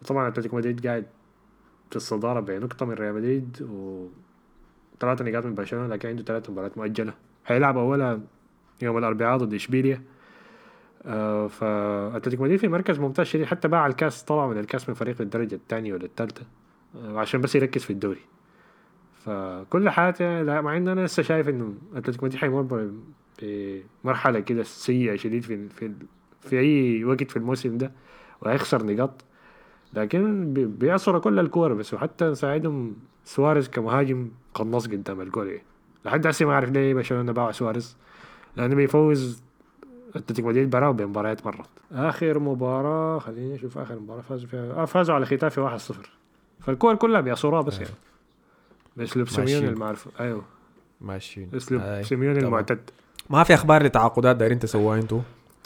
[0.02, 1.06] وطبعا أتلتيكو مدريد قاعد
[1.90, 4.06] في الصدارة بنقطة من ريال مدريد و
[5.00, 7.14] ثلاثة نقاط من برشلونة لكن عنده ثلاث مباريات مؤجلة.
[7.46, 8.20] هيلعب اولها
[8.82, 10.02] يوم الأربعاء ضد إشبيليا.
[11.06, 13.46] آه فأتلتيكو مدريد في مركز ممتاز شديد.
[13.46, 16.42] حتى باع الكاس طلع من الكاس من فريق في الدرجة الثانية ولا الثالثه
[16.96, 18.20] آه عشان بس يركز في الدوري.
[19.24, 23.00] فكل حاجة لا مع إن أنا لسه شايف إنه أتلتيكو مدريد حيمر ب-
[23.42, 25.92] بمرحلة كده سيئة شديد في في
[26.40, 27.92] في أي وقت في الموسم ده
[28.40, 29.24] وهيخسر نقاط.
[29.94, 35.62] لكن بي- بيعصر كل الكور بس وحتى ساعدهم سواريز كمهاجم قنص قدام الجول يعني.
[36.04, 37.96] لحد هسه ما أعرف ليه برشلونة باع سواريز.
[38.56, 39.42] لأنه بيفوز
[40.16, 41.66] أتلتيكو مدريد براهو بمباريات مرات.
[41.92, 44.72] آخر مباراة خليني أشوف آخر مباراة فازوا فيها.
[44.72, 45.94] آه فازوا على ختافي 1-0
[46.60, 47.82] فالكور كلها بيعصروها بس آه.
[47.82, 47.94] يعني.
[48.96, 49.68] باسلوب ماشيين.
[49.68, 50.08] المعروف.
[50.20, 50.42] أيوه.
[51.00, 51.50] ماشيين.
[51.56, 52.36] اسلوب تمام.
[52.36, 52.90] المعتد.
[53.30, 55.20] ما في أخبار لتعاقدات دايرين تسووها أنتوا؟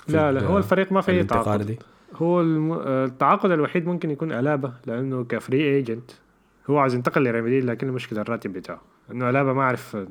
[0.09, 1.63] لا لا هو الفريق ما في تعاقد.
[1.63, 1.79] دي
[2.15, 2.73] هو الم...
[2.73, 6.11] آه، التعاقد الوحيد ممكن يكون ألابا لأنه ك free agent
[6.71, 8.81] هو عايز ينتقل لريال مدريد لكن المشكلة الراتب بتاعه.
[9.11, 10.07] إنه ألابا ما أعرف آه،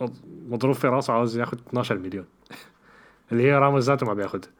[0.00, 0.16] مض-
[0.48, 2.24] مضروب في راسه عاوز ياخد 12 مليون.
[3.32, 4.50] اللي هي راموس ذاته ما بياخدها.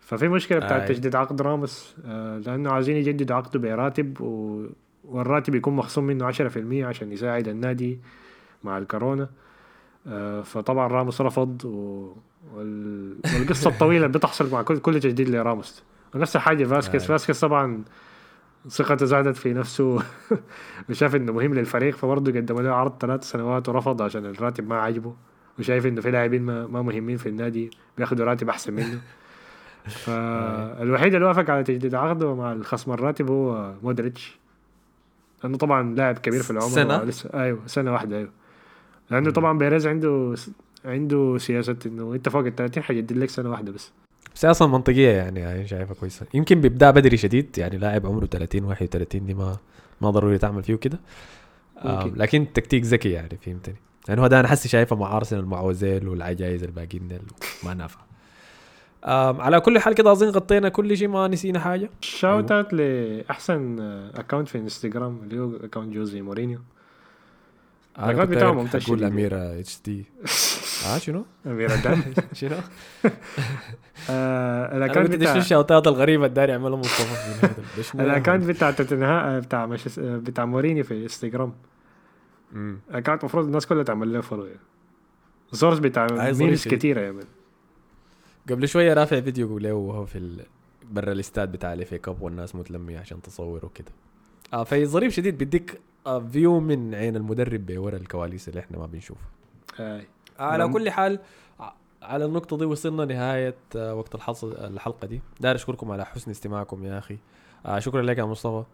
[0.00, 0.88] ففي مشكلة بتاعت آي.
[0.88, 1.96] تجديد عقد راموس.
[2.06, 4.62] آه، لأنه عايزين يجددوا عقده براتب و...
[5.04, 6.36] والراتب يكون مخصوم منه 10%
[6.84, 7.98] عشان يساعد النادي
[8.64, 9.28] مع الكورونا.
[10.06, 12.12] آه، فطبعا راموس رفض و...
[12.54, 13.16] وال...
[13.34, 15.82] والقصة الطويلة اللي بتحصل مع كل كل تجديد لراموس.
[16.14, 17.02] ونفس الحاجة فاسكيز.
[17.02, 17.06] آه.
[17.06, 17.82] فاسكيز طبعا
[18.68, 20.02] ثقته زادت في نفسه.
[20.90, 25.14] وشاف إنه مهم للفريق فبرضه قدموا له عرض ثلاث سنوات ورفض عشان الراتب ما عجبه
[25.58, 29.00] وشايف إنه في لاعبين ما, ما مهمين في النادي بياخدوا راتب أحسن منه.
[30.04, 34.38] فالوحيد اللي وافق على تجديد عقده مع الخصم الراتب هو مودريتش.
[35.44, 36.68] لأنه طبعا لاعب كبير في العمر.
[36.68, 38.30] سنة؟ لسه أيوه سنة واحدة أيوه.
[39.10, 40.34] لأنه طبعا بيريز عنده
[40.86, 43.90] عنده سياسة إنه أنت فوق ال 30 حيجدد لك سنة واحدة بس.
[44.34, 46.26] بس أصلا منطقية يعني, يعني شايفها كويسة.
[46.34, 49.56] يمكن بيبدا بدري شديد يعني لاعب عمره 30 31 دي ما
[50.00, 50.98] ما ضروري تعمل فيه كده
[51.78, 52.12] آه.
[52.16, 53.76] لكن تكتيك ذكي يعني فهمتني.
[54.08, 57.08] يعني هو ده أنا حسي شايفه مع أرسنال مع أوزيل والعجايز الباقيين
[57.64, 58.00] ما نافع.
[59.42, 61.90] على كل حال كده أظن غطينا كل شيء ما نسينا حاجة.
[62.00, 63.80] shout out لأحسن
[64.14, 66.58] account في انستغرام اللي هو account جوزي مورينيو.
[67.96, 69.12] كنت بتاعه ممتاز حتقول شديد.
[69.12, 70.04] أميرة HD
[70.86, 72.02] آه شنو؟ امير الدم
[72.32, 72.56] شنو؟
[74.10, 79.98] آه، ال account بتاع الشوطات الغريبه الداري يعملها مصطفى؟ ال account بتاع توتنهام بتاع مش
[79.98, 81.52] بتاع مورينيو في انستغرام
[82.52, 82.78] مم.
[82.90, 84.58] account المفروض الناس كلها تعمل له follow يعني
[85.52, 86.68] زورز بتاع memes.
[86.68, 87.24] كتيرة يا man
[88.50, 90.44] قبل شوية رافع فيديو له وهو في.
[90.90, 93.92] برا الاستاد بتاع ال FA Cup والناس متلمية عشان تصور وكده
[94.52, 98.86] آه في ظريف شديد بيديك آه view من عين المدرب لورا الكواليس اللي إحنا ما
[98.86, 99.26] بنشوفها
[100.38, 100.72] على نعم.
[100.72, 101.18] كل حال
[102.02, 106.84] على النقطة دي وصلنا نهاية آه، وقت الحلقة الحلقة دي داير أشكركم على حسن استماعكم
[106.84, 107.18] يا أخي
[107.66, 108.64] آه شكرا لك يا مصطفى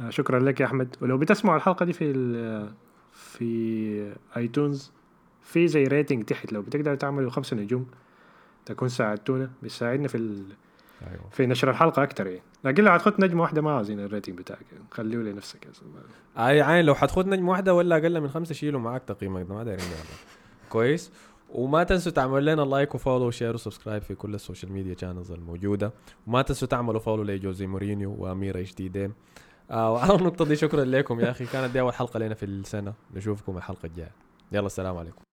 [0.00, 2.12] آه، شكرا لك يا أحمد ولو بتسمعوا الحلقة دي في
[3.12, 4.92] في iTunes
[5.42, 7.86] في زي rating تحت لو بتقدروا تعملوا خمسة نجوم
[8.66, 10.44] تكون ساعدتونا بيساعدنا في ال...
[11.10, 11.30] أيوة.
[11.30, 14.66] في نشر الحلقة أكتر يعني لكن لو هتحط نجمة واحدة ما عايزين ال rating بتاعك.
[14.90, 18.80] خليه لنفسك يا زلمه اي عين لو حتخد نجم واحدة ولا أقل من خمسة شيلوا
[18.80, 20.39] معاك تقييمك ما دايرين نعمل.
[20.70, 21.12] كويس.
[21.50, 24.72] وما تنسوا تعملوا لنا like و follow و share و subscribe في كل ال social
[24.72, 25.92] media channels الموجودة.
[26.26, 29.12] وما تنسوا تعملوا follow لجوزي مورينيو وأميرة جديدين
[29.70, 31.46] آه وعلى النقطة دي شكرا لكم يا أخي.
[31.46, 32.94] كانت دي أول حلقة لنا في السنة.
[33.14, 34.12] نشوفكم الحلقة الجاية.
[34.52, 35.29] يلا السلام عليكم.